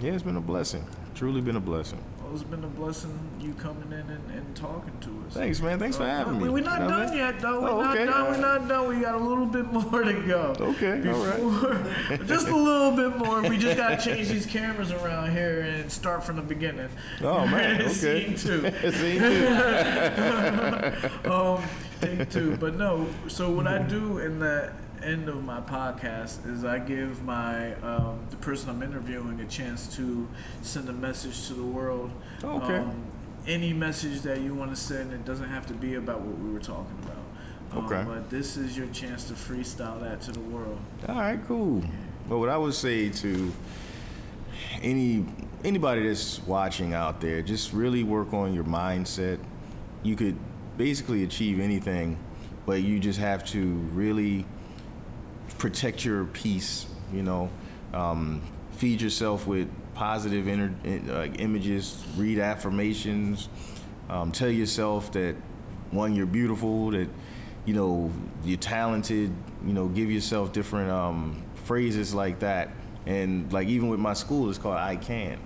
[0.00, 0.84] yeah, it's been a blessing.
[1.14, 2.02] Truly been a blessing.
[2.20, 5.34] Well, it's been a blessing you coming in and, and talking to us.
[5.34, 5.78] Thanks, man.
[5.78, 6.48] Thanks for Uh, having we- me.
[6.50, 7.18] We're not You know done mean?
[7.18, 7.60] yet, though.
[7.60, 8.06] We're Oh, not okay.
[8.06, 8.24] done.
[8.32, 8.88] We're not done.
[8.88, 10.56] We got a little bit more to go.
[10.58, 11.36] Okay, all right.
[11.36, 13.42] Before, just a little bit more.
[13.42, 16.88] We just got to change these cameras around here and start from the beginning.
[17.22, 17.88] Oh man, okay.
[17.90, 18.62] Scene two.
[18.90, 19.46] Scene two.
[21.30, 21.62] um,
[22.00, 22.56] take two.
[22.56, 27.22] But no, so what I do in the end of my podcast is I give
[27.24, 30.28] my um, the person I'm interviewing a chance to
[30.62, 32.10] send a message to the world.
[32.42, 32.76] Okay.
[32.76, 33.02] Um,
[33.46, 36.50] any message that you want to send, it doesn't have to be about what we
[36.50, 37.16] were talking about.
[37.72, 38.04] Um, Okay.
[38.06, 40.78] But this is your chance to freestyle that to the world.
[41.08, 41.82] All right, cool.
[42.28, 43.52] But what I would say to
[44.82, 45.24] any
[45.64, 49.38] anybody that's watching out there, just really work on your mindset.
[50.02, 50.36] You could
[50.76, 52.18] basically achieve anything,
[52.66, 54.46] but you just have to really
[55.58, 56.86] protect your peace.
[57.12, 57.50] You know,
[57.92, 58.42] um,
[58.72, 60.74] feed yourself with positive inner,
[61.10, 62.04] uh, images.
[62.16, 63.48] Read affirmations.
[64.08, 65.36] Um, tell yourself that
[65.90, 66.90] one, you're beautiful.
[66.90, 67.08] That
[67.64, 68.10] you know
[68.44, 69.32] you're talented.
[69.66, 72.70] You know, give yourself different um, phrases like that.
[73.06, 75.38] And like even with my school, it's called I Can.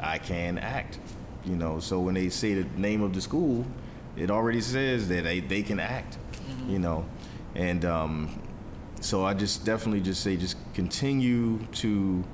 [0.00, 0.98] I can act.
[1.44, 3.64] You know, so when they say the name of the school,
[4.16, 6.18] it already says that they, they can act.
[6.68, 7.06] You know,
[7.54, 8.40] and um,
[9.00, 12.24] so I just definitely just say just continue to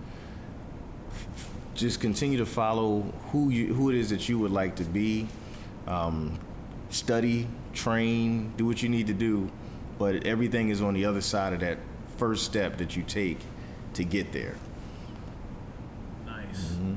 [1.74, 5.28] just continue to follow who you who it is that you would like to be.
[5.86, 6.38] Um,
[6.90, 9.50] study, train, do what you need to do,
[9.98, 11.78] but everything is on the other side of that
[12.16, 13.38] first step that you take
[13.94, 14.54] to get there.
[16.24, 16.44] Nice.
[16.46, 16.94] Mm-hmm.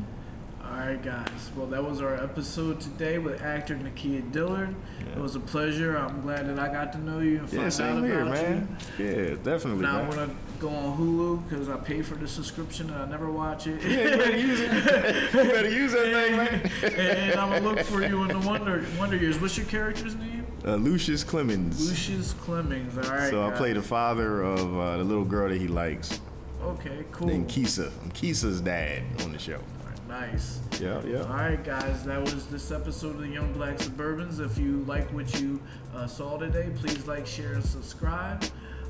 [0.78, 1.52] All right, guys.
[1.56, 4.76] Well, that was our episode today with actor Nakia Dillard.
[5.12, 5.98] It was a pleasure.
[5.98, 8.34] I'm glad that I got to know you and find Yeah, out same here, about
[8.36, 8.78] man.
[9.00, 9.06] you.
[9.06, 9.82] Yeah, definitely.
[9.82, 10.06] Now man.
[10.06, 13.66] I'm gonna go on Hulu because I pay for the subscription and I never watch
[13.66, 13.82] it.
[13.82, 15.34] Yeah, you better use it.
[15.34, 16.72] you better use that thing, man.
[16.94, 19.40] and I'm gonna look for you in the Wonder Wonder Years.
[19.42, 20.46] What's your character's name?
[20.64, 21.80] Uh, Lucius Clemons.
[21.80, 22.96] Lucius Clemons.
[23.04, 23.32] All right.
[23.32, 23.58] so I guys.
[23.58, 26.20] play the father of uh, the little girl that he likes,
[26.62, 27.28] Okay, cool.
[27.30, 27.92] named Keisa.
[28.04, 29.60] I'm Keisa's dad on the show.
[30.08, 30.62] Nice.
[30.80, 31.24] Yeah, yeah.
[31.24, 34.40] All right, guys, that was this episode of the Young Black Suburbans.
[34.40, 35.62] If you like what you
[35.94, 38.44] uh, saw today, please like, share, and subscribe.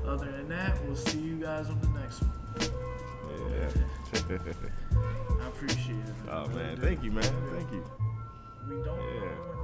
[0.06, 2.32] Other than that, we'll see you guys on the next one.
[3.50, 3.68] Yeah.
[5.42, 6.14] I appreciate it.
[6.30, 7.24] oh man, thank you, man.
[7.52, 7.84] Thank you.
[8.68, 9.58] We don't know Yeah.